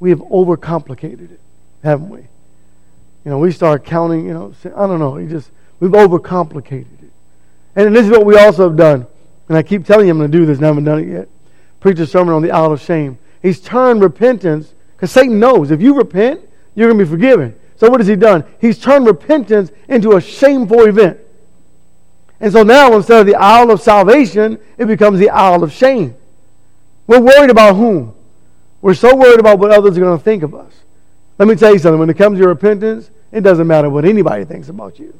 we 0.00 0.10
have 0.10 0.20
overcomplicated 0.20 1.32
it, 1.32 1.40
haven't 1.84 2.08
we? 2.08 2.20
You 2.20 3.30
know, 3.30 3.38
we 3.38 3.52
start 3.52 3.84
counting, 3.84 4.26
you 4.26 4.32
know, 4.32 4.54
I 4.64 4.86
don't 4.86 4.98
know, 4.98 5.10
we 5.10 5.26
just, 5.26 5.50
we've 5.78 5.90
overcomplicated 5.92 7.02
it. 7.02 7.12
And 7.76 7.94
this 7.94 8.06
is 8.06 8.10
what 8.10 8.24
we 8.24 8.36
also 8.36 8.68
have 8.68 8.76
done. 8.76 9.06
And 9.48 9.56
I 9.56 9.62
keep 9.62 9.84
telling 9.84 10.06
you 10.06 10.12
I'm 10.12 10.18
going 10.18 10.30
to 10.30 10.38
do 10.38 10.46
this 10.46 10.56
and 10.56 10.66
I 10.66 10.68
haven't 10.68 10.84
done 10.84 11.00
it 11.00 11.08
yet. 11.08 11.28
Preach 11.80 11.98
a 11.98 12.06
sermon 12.06 12.34
on 12.34 12.42
the 12.42 12.50
Aisle 12.50 12.72
of 12.72 12.80
shame. 12.80 13.18
He's 13.42 13.60
turned 13.60 14.02
repentance, 14.02 14.74
because 14.96 15.10
Satan 15.10 15.38
knows 15.38 15.70
if 15.70 15.80
you 15.80 15.94
repent, 15.94 16.40
you're 16.74 16.88
going 16.88 16.98
to 16.98 17.04
be 17.04 17.10
forgiven. 17.10 17.58
So 17.76 17.88
what 17.88 18.00
has 18.00 18.06
he 18.06 18.16
done? 18.16 18.44
He's 18.60 18.78
turned 18.78 19.06
repentance 19.06 19.70
into 19.88 20.16
a 20.16 20.20
shameful 20.20 20.84
event. 20.84 21.18
And 22.38 22.52
so 22.52 22.62
now 22.62 22.94
instead 22.94 23.20
of 23.20 23.26
the 23.26 23.34
Aisle 23.34 23.70
of 23.70 23.80
salvation, 23.80 24.58
it 24.78 24.86
becomes 24.86 25.18
the 25.18 25.30
Aisle 25.30 25.62
of 25.62 25.72
shame. 25.72 26.14
We're 27.06 27.20
worried 27.20 27.50
about 27.50 27.76
whom? 27.76 28.14
We're 28.82 28.94
so 28.94 29.14
worried 29.16 29.40
about 29.40 29.58
what 29.58 29.70
others 29.70 29.96
are 29.96 30.00
going 30.00 30.16
to 30.16 30.24
think 30.24 30.42
of 30.42 30.54
us. 30.54 30.72
Let 31.38 31.48
me 31.48 31.54
tell 31.54 31.72
you 31.72 31.78
something. 31.78 31.98
When 31.98 32.10
it 32.10 32.16
comes 32.18 32.38
to 32.38 32.46
repentance, 32.46 33.10
it 33.32 33.40
doesn't 33.40 33.66
matter 33.66 33.88
what 33.88 34.04
anybody 34.04 34.44
thinks 34.44 34.68
about 34.68 34.98
you. 34.98 35.18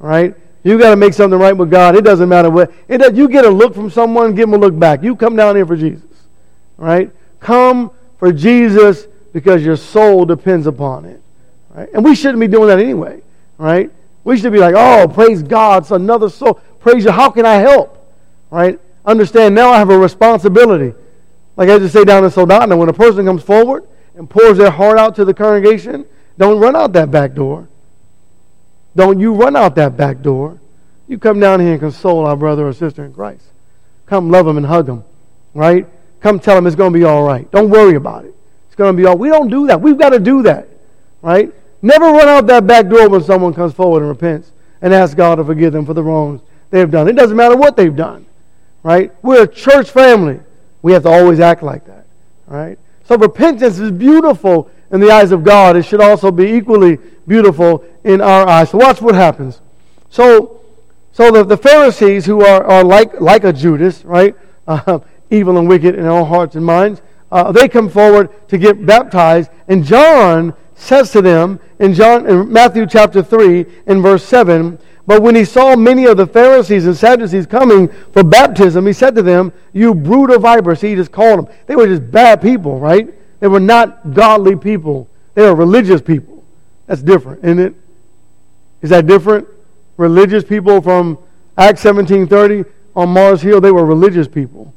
All 0.00 0.08
right? 0.08 0.34
You 0.62 0.78
got 0.78 0.90
to 0.90 0.96
make 0.96 1.14
something 1.14 1.38
right 1.38 1.56
with 1.56 1.70
God. 1.70 1.96
It 1.96 2.04
doesn't 2.04 2.28
matter 2.28 2.50
what. 2.50 2.72
It 2.88 2.98
does, 2.98 3.16
you 3.16 3.28
get 3.28 3.44
a 3.44 3.50
look 3.50 3.74
from 3.74 3.90
someone, 3.90 4.34
give 4.34 4.50
them 4.50 4.54
a 4.54 4.58
look 4.58 4.78
back. 4.78 5.02
You 5.02 5.16
come 5.16 5.36
down 5.36 5.56
here 5.56 5.66
for 5.66 5.76
Jesus. 5.76 6.04
Right? 6.76 7.10
Come 7.40 7.90
for 8.18 8.32
Jesus 8.32 9.06
because 9.32 9.64
your 9.64 9.76
soul 9.76 10.24
depends 10.24 10.66
upon 10.66 11.04
it. 11.04 11.22
Right? 11.70 11.88
And 11.92 12.04
we 12.04 12.14
shouldn't 12.14 12.40
be 12.40 12.48
doing 12.48 12.68
that 12.68 12.78
anyway. 12.78 13.22
Right? 13.56 13.90
We 14.24 14.36
should 14.36 14.52
be 14.52 14.58
like, 14.58 14.74
oh, 14.76 15.08
praise 15.08 15.42
God, 15.42 15.84
it's 15.84 15.90
another 15.90 16.28
soul. 16.28 16.54
Praise 16.80 17.04
you. 17.04 17.10
How 17.10 17.30
can 17.30 17.46
I 17.46 17.54
help? 17.54 18.12
Right? 18.50 18.78
Understand 19.04 19.54
now 19.54 19.70
I 19.70 19.78
have 19.78 19.90
a 19.90 19.98
responsibility. 19.98 20.94
Like 21.56 21.70
I 21.70 21.78
just 21.78 21.92
say 21.92 22.04
down 22.04 22.24
in 22.24 22.30
Soldotna, 22.30 22.76
when 22.76 22.88
a 22.88 22.92
person 22.92 23.24
comes 23.24 23.42
forward 23.42 23.86
and 24.16 24.28
pours 24.28 24.58
their 24.58 24.70
heart 24.70 24.98
out 24.98 25.14
to 25.16 25.24
the 25.24 25.34
congregation, 25.34 26.04
don't 26.36 26.60
run 26.60 26.76
out 26.76 26.92
that 26.92 27.10
back 27.10 27.34
door. 27.34 27.68
Don't 28.98 29.20
you 29.20 29.32
run 29.32 29.54
out 29.54 29.76
that 29.76 29.96
back 29.96 30.22
door. 30.22 30.58
You 31.06 31.18
come 31.18 31.38
down 31.38 31.60
here 31.60 31.70
and 31.70 31.80
console 31.80 32.26
our 32.26 32.34
brother 32.34 32.66
or 32.66 32.72
sister 32.72 33.04
in 33.04 33.14
Christ. 33.14 33.44
Come 34.06 34.28
love 34.28 34.44
them 34.44 34.56
and 34.56 34.66
hug 34.66 34.86
them, 34.86 35.04
right? 35.54 35.86
Come 36.18 36.40
tell 36.40 36.56
them 36.56 36.66
it's 36.66 36.74
going 36.74 36.92
to 36.92 36.98
be 36.98 37.04
all 37.04 37.22
right. 37.22 37.48
Don't 37.52 37.70
worry 37.70 37.94
about 37.94 38.24
it. 38.24 38.34
It's 38.66 38.74
going 38.74 38.96
to 38.96 39.00
be 39.00 39.06
all. 39.06 39.16
We 39.16 39.28
don't 39.28 39.48
do 39.50 39.68
that. 39.68 39.80
We've 39.80 39.96
got 39.96 40.08
to 40.08 40.18
do 40.18 40.42
that, 40.42 40.66
right? 41.22 41.54
Never 41.80 42.06
run 42.06 42.26
out 42.26 42.48
that 42.48 42.66
back 42.66 42.88
door 42.88 43.08
when 43.08 43.22
someone 43.22 43.54
comes 43.54 43.72
forward 43.72 44.00
and 44.00 44.08
repents 44.08 44.50
and 44.82 44.92
asks 44.92 45.14
God 45.14 45.36
to 45.36 45.44
forgive 45.44 45.72
them 45.72 45.86
for 45.86 45.94
the 45.94 46.02
wrongs 46.02 46.40
they've 46.70 46.90
done. 46.90 47.06
It 47.06 47.14
doesn't 47.14 47.36
matter 47.36 47.56
what 47.56 47.76
they've 47.76 47.94
done, 47.94 48.26
right? 48.82 49.12
We're 49.22 49.44
a 49.44 49.46
church 49.46 49.90
family. 49.90 50.40
We 50.82 50.92
have 50.92 51.04
to 51.04 51.08
always 51.08 51.38
act 51.38 51.62
like 51.62 51.86
that. 51.86 52.04
Right? 52.48 52.80
So 53.04 53.16
repentance 53.16 53.78
is 53.78 53.92
beautiful 53.92 54.72
in 54.90 55.00
the 55.00 55.10
eyes 55.10 55.32
of 55.32 55.44
God. 55.44 55.76
It 55.76 55.84
should 55.84 56.00
also 56.00 56.30
be 56.30 56.52
equally 56.52 56.98
beautiful 57.26 57.84
in 58.04 58.20
our 58.20 58.48
eyes. 58.48 58.70
So 58.70 58.78
watch 58.78 59.00
what 59.00 59.14
happens. 59.14 59.60
So, 60.10 60.60
so 61.12 61.30
the, 61.30 61.44
the 61.44 61.56
Pharisees 61.56 62.24
who 62.24 62.44
are, 62.44 62.64
are 62.64 62.84
like, 62.84 63.20
like 63.20 63.44
a 63.44 63.52
Judas, 63.52 64.04
right? 64.04 64.34
Uh, 64.68 64.98
evil 65.30 65.56
and 65.56 65.66
wicked 65.66 65.94
in 65.94 66.04
all 66.04 66.26
hearts 66.26 66.54
and 66.54 66.62
minds, 66.62 67.00
uh, 67.32 67.50
they 67.50 67.68
come 67.68 67.88
forward 67.88 68.28
to 68.48 68.58
get 68.58 68.84
baptized. 68.84 69.50
And 69.66 69.82
John 69.82 70.52
says 70.74 71.10
to 71.12 71.22
them 71.22 71.58
in 71.78 71.94
John 71.94 72.26
in 72.26 72.52
Matthew 72.52 72.84
chapter 72.86 73.22
3 73.22 73.64
in 73.86 74.02
verse 74.02 74.22
7, 74.24 74.78
but 75.08 75.22
when 75.22 75.34
he 75.34 75.46
saw 75.46 75.74
many 75.74 76.04
of 76.04 76.18
the 76.18 76.26
Pharisees 76.26 76.84
and 76.84 76.94
Sadducees 76.94 77.46
coming 77.46 77.88
for 78.12 78.22
baptism, 78.22 78.86
he 78.86 78.92
said 78.92 79.14
to 79.14 79.22
them, 79.22 79.54
You 79.72 79.94
brood 79.94 80.30
of 80.30 80.42
vipers. 80.42 80.82
He 80.82 80.94
just 80.94 81.12
called 81.12 81.38
them. 81.38 81.54
They 81.66 81.76
were 81.76 81.86
just 81.86 82.10
bad 82.10 82.42
people, 82.42 82.78
right? 82.78 83.08
They 83.40 83.48
were 83.48 83.60
not 83.60 84.14
godly 84.14 84.56
people. 84.56 85.08
They 85.34 85.42
were 85.42 85.54
religious 85.54 86.00
people. 86.00 86.44
That's 86.86 87.02
different, 87.02 87.44
isn't 87.44 87.58
it? 87.58 87.74
Is 88.82 88.90
that 88.90 89.06
different? 89.06 89.46
Religious 89.96 90.44
people 90.44 90.80
from 90.80 91.18
Acts 91.56 91.82
17:30 91.82 92.64
on 92.94 93.10
Mars 93.10 93.42
Hill, 93.42 93.60
they 93.60 93.70
were 93.70 93.84
religious 93.84 94.26
people, 94.26 94.72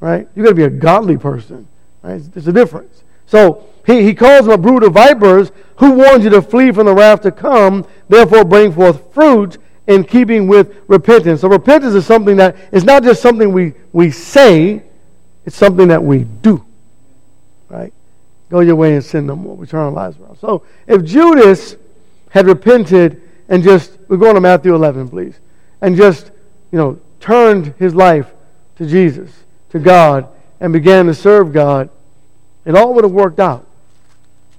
right? 0.00 0.28
You 0.34 0.42
got 0.42 0.50
to 0.50 0.54
be 0.54 0.64
a 0.64 0.70
godly 0.70 1.16
person, 1.16 1.66
right? 2.02 2.20
There's 2.32 2.48
a 2.48 2.52
difference. 2.52 3.04
So 3.26 3.64
he, 3.86 4.02
he 4.02 4.14
calls 4.14 4.46
them 4.46 4.54
a 4.54 4.58
brood 4.58 4.82
of 4.82 4.94
vipers 4.94 5.52
who 5.76 5.92
warns 5.92 6.24
you 6.24 6.30
to 6.30 6.42
flee 6.42 6.72
from 6.72 6.86
the 6.86 6.94
wrath 6.94 7.22
to 7.22 7.32
come, 7.32 7.86
therefore 8.08 8.44
bring 8.44 8.72
forth 8.72 9.12
fruit 9.12 9.58
in 9.86 10.04
keeping 10.04 10.46
with 10.46 10.76
repentance. 10.88 11.42
So 11.42 11.48
repentance 11.48 11.94
is 11.94 12.06
something 12.06 12.36
that 12.36 12.56
is 12.72 12.84
not 12.84 13.02
just 13.02 13.20
something 13.20 13.52
we, 13.52 13.74
we 13.92 14.10
say, 14.10 14.82
it's 15.44 15.56
something 15.56 15.88
that 15.88 16.02
we 16.02 16.24
do. 16.24 16.64
Right? 17.68 17.92
Go 18.50 18.60
your 18.60 18.76
way 18.76 18.94
and 18.94 19.04
sin 19.04 19.26
no 19.26 19.36
more. 19.36 19.56
We 19.56 19.66
turn 19.66 19.80
our 19.80 19.90
lives 19.90 20.18
around. 20.18 20.38
So 20.38 20.62
if 20.86 21.04
Judas 21.04 21.76
had 22.30 22.46
repented 22.46 23.22
and 23.48 23.62
just, 23.62 23.98
we're 24.08 24.16
going 24.16 24.34
to 24.34 24.40
Matthew 24.40 24.74
11, 24.74 25.08
please, 25.08 25.38
and 25.80 25.96
just, 25.96 26.30
you 26.70 26.78
know, 26.78 26.98
turned 27.20 27.74
his 27.78 27.94
life 27.94 28.32
to 28.76 28.86
Jesus, 28.86 29.30
to 29.70 29.78
God, 29.78 30.28
and 30.60 30.72
began 30.72 31.06
to 31.06 31.14
serve 31.14 31.52
God, 31.52 31.90
it 32.64 32.74
all 32.74 32.94
would 32.94 33.04
have 33.04 33.12
worked 33.12 33.40
out. 33.40 33.66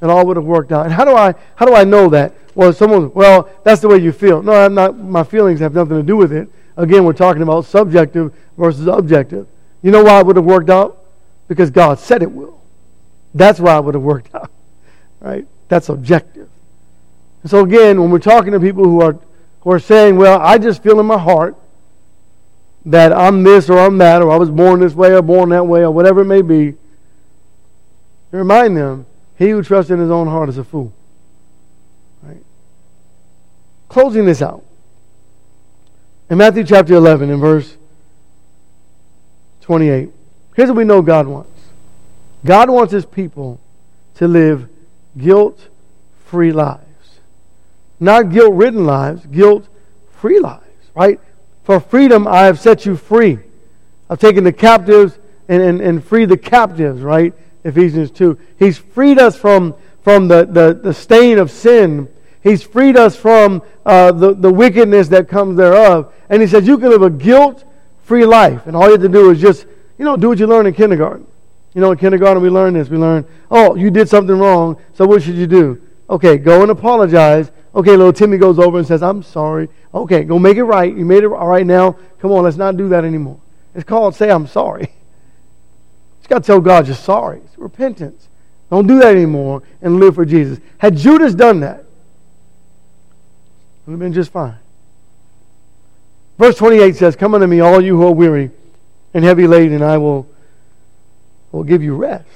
It 0.02 0.10
all 0.10 0.26
would 0.26 0.38
have 0.38 0.46
worked 0.46 0.72
out. 0.72 0.86
And 0.86 0.94
how 0.94 1.06
do 1.06 1.16
I 1.16 1.34
how 1.56 1.66
do 1.66 1.74
I 1.74 1.84
know 1.84 2.10
that? 2.10 2.34
Well, 2.54 2.72
someone, 2.72 3.12
well, 3.14 3.50
that's 3.64 3.82
the 3.82 3.88
way 3.88 3.98
you 3.98 4.12
feel. 4.12 4.42
No, 4.42 4.54
I'm 4.54 4.74
not. 4.74 4.98
My 4.98 5.24
feelings 5.24 5.60
have 5.60 5.74
nothing 5.74 5.98
to 5.98 6.04
do 6.04 6.16
with 6.16 6.32
it. 6.32 6.48
Again, 6.78 7.06
we're 7.06 7.14
talking 7.14 7.42
about 7.42 7.66
subjective 7.66 8.34
versus 8.58 8.88
objective. 8.88 9.48
You 9.82 9.92
know 9.92 10.04
why 10.04 10.20
it 10.20 10.26
would 10.26 10.36
have 10.36 10.46
worked 10.46 10.70
out? 10.70 11.06
Because 11.48 11.70
God 11.70 12.00
said 12.00 12.22
it 12.22 12.32
will. 12.32 12.62
That's 13.36 13.60
why 13.60 13.78
it 13.78 13.84
would 13.84 13.94
have 13.94 14.04
worked 14.04 14.34
out. 14.34 14.50
Right? 15.20 15.46
That's 15.68 15.90
objective. 15.90 16.50
And 17.44 17.52
so 17.52 17.60
again, 17.60 18.02
when 18.02 18.10
we're 18.10 18.20
talking 18.20 18.54
to 18.54 18.60
people 18.60 18.86
who 18.86 19.02
are 19.02 19.20
who 19.60 19.72
are 19.72 19.80
saying, 19.80 20.16
"Well, 20.16 20.40
I 20.40 20.58
just 20.58 20.82
feel 20.82 21.00
in 21.00 21.06
my 21.06 21.18
heart 21.18 21.56
that 22.86 23.12
I'm 23.12 23.44
this 23.44 23.70
or 23.70 23.78
I'm 23.80 23.98
that, 23.98 24.22
or 24.22 24.32
I 24.32 24.38
was 24.38 24.50
born 24.50 24.80
this 24.80 24.94
way 24.94 25.14
or 25.14 25.22
born 25.22 25.50
that 25.50 25.66
way, 25.66 25.82
or 25.82 25.92
whatever 25.92 26.22
it 26.22 26.26
may 26.26 26.42
be," 26.42 26.76
remind 28.32 28.78
them, 28.78 29.06
"He 29.38 29.50
who 29.50 29.62
trusts 29.62 29.92
in 29.92 30.00
his 30.00 30.12
own 30.12 30.28
heart 30.28 30.50
is 30.50 30.58
a 30.58 30.64
fool." 30.64 30.94
Right? 32.24 32.44
Closing 33.90 34.26
this 34.26 34.42
out. 34.42 34.64
In 36.30 36.38
Matthew 36.38 36.64
chapter 36.64 36.94
11, 36.94 37.30
in 37.30 37.40
verse 37.40 37.76
28, 39.62 40.12
here's 40.56 40.70
what 40.70 40.78
we 40.78 40.84
know 40.84 41.02
God 41.02 41.28
wants 41.28 41.55
God 42.46 42.70
wants 42.70 42.94
his 42.94 43.06
people 43.06 43.60
to 44.16 44.28
live 44.28 44.70
guilt 45.18 45.68
free 46.26 46.54
lives. 46.54 46.82
Not 48.00 48.32
guilt 48.32 48.54
ridden 48.54 48.86
lives, 48.86 49.26
guilt 49.26 49.68
free 50.12 50.40
lives, 50.40 50.64
right? 50.96 51.20
For 51.64 51.82
freedom 51.82 52.28
I 52.28 52.44
have 52.44 52.60
set 52.60 52.86
you 52.86 52.96
free. 52.96 53.40
I've 54.10 54.20
taken 54.20 54.46
the 54.46 54.54
captives 54.54 55.18
and, 55.50 55.62
and, 55.62 55.82
and 55.82 56.04
freed 56.04 56.30
the 56.30 56.38
captives, 56.38 57.02
right? 57.02 57.34
Ephesians 57.66 58.12
2. 58.12 58.40
He's 58.58 58.78
freed 58.78 59.20
us 59.20 59.36
from, 59.36 59.76
from 60.04 60.30
the, 60.30 60.46
the, 60.46 60.80
the 60.82 60.94
stain 60.94 61.40
of 61.40 61.52
sin 61.52 62.08
He's 62.46 62.62
freed 62.62 62.96
us 62.96 63.16
from 63.16 63.64
uh, 63.88 64.12
the, 64.12 64.36
the 64.36 64.54
wickedness 64.54 65.08
that 65.08 65.28
comes 65.28 65.58
thereof. 65.58 66.14
And 66.30 66.44
he 66.44 66.48
says 66.48 66.68
you 66.68 66.78
can 66.78 66.92
live 66.92 67.02
a 67.02 67.10
guilt 67.10 67.64
free 68.04 68.24
life. 68.24 68.68
And 68.68 68.76
all 68.76 68.86
you 68.86 68.92
have 68.92 69.02
to 69.02 69.10
do 69.10 69.32
is 69.32 69.42
just, 69.42 69.66
you 69.98 70.06
know, 70.06 70.16
do 70.16 70.30
what 70.30 70.38
you 70.38 70.46
learn 70.46 70.68
in 70.68 70.76
kindergarten. 70.76 71.26
You 71.76 71.82
know, 71.82 71.92
in 71.92 71.98
kindergarten 71.98 72.42
we 72.42 72.50
learn 72.50 72.74
this. 72.74 72.90
We 72.90 72.98
learn, 72.98 73.26
oh, 73.52 73.76
you 73.76 73.92
did 73.92 74.10
something 74.10 74.36
wrong, 74.36 74.78
so 74.94 75.06
what 75.06 75.22
should 75.22 75.36
you 75.36 75.46
do? 75.46 75.82
Okay, 76.10 76.38
go 76.38 76.62
and 76.62 76.72
apologize. 76.72 77.52
Okay, 77.76 77.98
little 77.98 78.14
Timmy 78.14 78.38
goes 78.38 78.58
over 78.58 78.78
and 78.78 78.88
says, 78.88 79.04
I'm 79.04 79.22
sorry. 79.22 79.70
Okay, 79.94 80.24
go 80.24 80.40
make 80.40 80.58
it 80.58 80.64
right. 80.64 80.96
You 80.96 81.04
made 81.04 81.24
it 81.24 81.32
all 81.32 81.48
right 81.48 81.66
now. 81.66 81.98
Come 82.20 82.32
on, 82.32 82.46
let's 82.46 82.58
not 82.58 82.78
do 82.78 82.90
that 82.90 83.04
anymore. 83.04 83.40
It's 83.76 83.84
called 83.84 84.16
say 84.16 84.32
I'm 84.32 84.48
sorry. 84.48 84.90
You 86.24 86.30
got 86.30 86.42
to 86.42 86.48
tell 86.48 86.60
God 86.60 86.88
you're 86.88 86.96
sorry. 86.96 87.40
It's 87.46 87.56
repentance. 87.56 88.30
Don't 88.72 88.88
do 88.88 88.98
that 88.98 89.16
anymore 89.16 89.62
and 89.80 90.00
live 90.00 90.16
for 90.16 90.26
Jesus. 90.26 90.60
Had 90.80 90.98
Judas 90.98 91.36
done 91.36 91.60
that, 91.60 91.82
it 91.82 91.86
would 93.86 93.92
have 93.92 94.00
been 94.00 94.12
just 94.12 94.32
fine. 94.32 94.58
Verse 96.40 96.58
28 96.58 96.96
says, 96.96 97.16
Come 97.16 97.36
unto 97.36 97.46
me, 97.46 97.60
all 97.60 97.80
you 97.80 97.96
who 97.96 98.08
are 98.08 98.12
weary 98.12 98.50
and 99.14 99.24
heavy 99.24 99.46
laden, 99.46 99.76
and 99.76 99.84
I 99.84 100.00
will, 100.00 100.28
will 101.56 101.64
give 101.64 101.82
you 101.82 101.96
rest. 101.96 102.28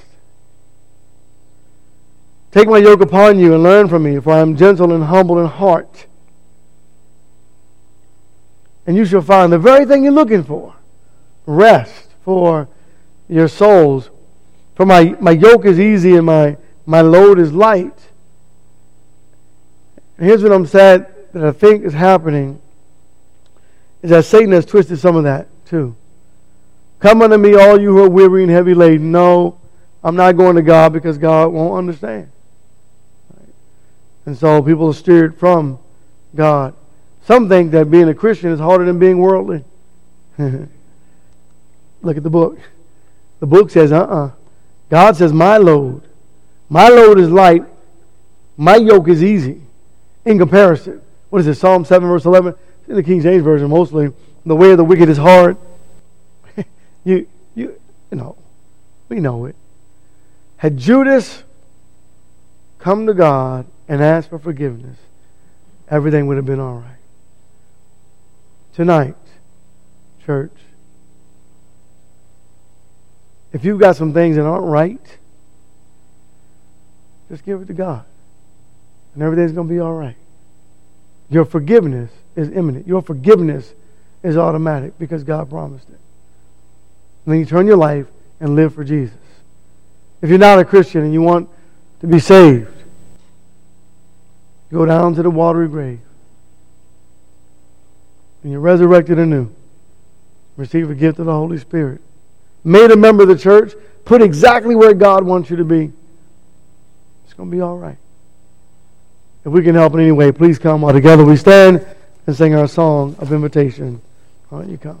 Take 2.52 2.68
my 2.68 2.78
yoke 2.78 3.00
upon 3.00 3.38
you 3.38 3.54
and 3.54 3.62
learn 3.62 3.88
from 3.88 4.02
me, 4.02 4.18
for 4.18 4.32
I 4.32 4.38
am 4.38 4.56
gentle 4.56 4.92
and 4.92 5.04
humble 5.04 5.38
in 5.38 5.46
heart. 5.46 6.06
And 8.86 8.96
you 8.96 9.04
shall 9.04 9.20
find 9.20 9.52
the 9.52 9.58
very 9.58 9.84
thing 9.84 10.02
you're 10.02 10.12
looking 10.12 10.42
for 10.42 10.74
rest 11.46 12.06
for 12.24 12.68
your 13.28 13.46
souls. 13.46 14.10
For 14.74 14.86
my, 14.86 15.16
my 15.20 15.32
yoke 15.32 15.64
is 15.64 15.78
easy 15.78 16.16
and 16.16 16.26
my, 16.26 16.56
my 16.86 17.02
load 17.02 17.38
is 17.38 17.52
light. 17.52 17.98
And 20.16 20.26
here's 20.26 20.42
what 20.42 20.52
I'm 20.52 20.66
sad 20.66 21.14
that 21.32 21.44
I 21.44 21.52
think 21.52 21.84
is 21.84 21.92
happening 21.92 22.60
is 24.02 24.10
that 24.10 24.24
Satan 24.24 24.52
has 24.52 24.64
twisted 24.64 24.98
some 24.98 25.14
of 25.14 25.24
that 25.24 25.46
too. 25.66 25.94
Come 27.00 27.22
unto 27.22 27.38
me, 27.38 27.54
all 27.54 27.80
you 27.80 27.96
who 27.96 28.04
are 28.04 28.10
weary 28.10 28.42
and 28.42 28.52
heavy 28.52 28.74
laden. 28.74 29.10
No, 29.10 29.58
I'm 30.04 30.16
not 30.16 30.36
going 30.36 30.56
to 30.56 30.62
God 30.62 30.92
because 30.92 31.18
God 31.18 31.48
won't 31.48 31.78
understand. 31.78 32.30
And 34.26 34.36
so 34.36 34.62
people 34.62 34.88
are 34.88 34.94
steered 34.94 35.36
from 35.38 35.78
God. 36.34 36.74
Some 37.24 37.48
think 37.48 37.70
that 37.72 37.90
being 37.90 38.08
a 38.08 38.14
Christian 38.14 38.50
is 38.50 38.60
harder 38.60 38.84
than 38.84 38.98
being 38.98 39.18
worldly. 39.18 39.64
Look 40.38 40.68
at 42.16 42.22
the 42.22 42.30
book. 42.30 42.58
The 43.40 43.46
book 43.46 43.70
says, 43.70 43.92
uh 43.92 44.02
uh-uh. 44.02 44.26
uh 44.26 44.30
God 44.90 45.16
says, 45.16 45.32
my 45.32 45.56
load. 45.56 46.02
My 46.68 46.88
load 46.88 47.18
is 47.18 47.30
light. 47.30 47.64
My 48.56 48.76
yoke 48.76 49.08
is 49.08 49.22
easy 49.22 49.62
in 50.24 50.38
comparison. 50.38 51.00
What 51.30 51.40
is 51.40 51.46
it? 51.46 51.54
Psalm 51.54 51.84
7, 51.84 52.08
verse 52.08 52.24
11? 52.24 52.54
In 52.88 52.96
the 52.96 53.02
King 53.02 53.22
James 53.22 53.42
Version, 53.42 53.70
mostly. 53.70 54.12
The 54.44 54.56
way 54.56 54.72
of 54.72 54.76
the 54.76 54.84
wicked 54.84 55.08
is 55.08 55.16
hard. 55.16 55.56
You, 57.04 57.26
you, 57.54 57.80
you 58.10 58.16
know, 58.16 58.36
we 59.08 59.20
know 59.20 59.46
it. 59.46 59.56
Had 60.56 60.76
Judas 60.76 61.42
come 62.78 63.06
to 63.06 63.14
God 63.14 63.66
and 63.88 64.02
asked 64.02 64.30
for 64.30 64.38
forgiveness, 64.38 64.98
everything 65.88 66.26
would 66.26 66.36
have 66.36 66.46
been 66.46 66.60
all 66.60 66.76
right. 66.76 66.96
Tonight, 68.74 69.16
church, 70.24 70.52
if 73.52 73.64
you've 73.64 73.80
got 73.80 73.96
some 73.96 74.12
things 74.12 74.36
that 74.36 74.44
aren't 74.44 74.64
right, 74.64 75.18
just 77.28 77.44
give 77.44 77.62
it 77.62 77.66
to 77.66 77.74
God. 77.74 78.04
And 79.14 79.22
everything's 79.22 79.52
going 79.52 79.66
to 79.66 79.74
be 79.74 79.80
all 79.80 79.94
right. 79.94 80.16
Your 81.30 81.44
forgiveness 81.44 82.10
is 82.36 82.50
imminent. 82.50 82.86
Your 82.86 83.02
forgiveness 83.02 83.74
is 84.22 84.36
automatic 84.36 84.98
because 84.98 85.24
God 85.24 85.50
promised 85.50 85.88
it. 85.88 85.98
And 87.24 87.32
then 87.32 87.40
you 87.40 87.46
turn 87.46 87.66
your 87.66 87.76
life 87.76 88.06
and 88.40 88.54
live 88.54 88.74
for 88.74 88.84
Jesus. 88.84 89.16
If 90.22 90.28
you're 90.28 90.38
not 90.38 90.58
a 90.58 90.64
Christian 90.64 91.02
and 91.02 91.12
you 91.12 91.22
want 91.22 91.48
to 92.00 92.06
be 92.06 92.18
saved, 92.18 92.68
go 94.72 94.86
down 94.86 95.14
to 95.14 95.22
the 95.22 95.30
watery 95.30 95.68
grave. 95.68 96.00
And 98.42 98.52
you're 98.52 98.60
resurrected 98.60 99.18
anew. 99.18 99.50
Receive 100.56 100.88
the 100.88 100.94
gift 100.94 101.18
of 101.18 101.26
the 101.26 101.32
Holy 101.32 101.58
Spirit 101.58 102.00
made 102.64 102.90
a 102.90 102.96
member 102.96 103.22
of 103.22 103.28
the 103.28 103.38
church, 103.38 103.74
put 104.04 104.22
exactly 104.22 104.74
where 104.74 104.94
God 104.94 105.24
wants 105.24 105.50
you 105.50 105.56
to 105.56 105.64
be, 105.64 105.92
it's 107.24 107.34
going 107.34 107.50
to 107.50 107.56
be 107.56 107.60
all 107.60 107.76
right. 107.76 107.96
If 109.44 109.52
we 109.52 109.62
can 109.62 109.74
help 109.74 109.94
in 109.94 110.00
any 110.00 110.12
way, 110.12 110.32
please 110.32 110.58
come 110.58 110.82
while 110.82 110.92
together 110.92 111.24
we 111.24 111.36
stand 111.36 111.86
and 112.26 112.36
sing 112.36 112.54
our 112.54 112.68
song 112.68 113.16
of 113.18 113.32
invitation. 113.32 114.00
Why 114.50 114.60
don't 114.60 114.70
you 114.70 114.78
come? 114.78 115.00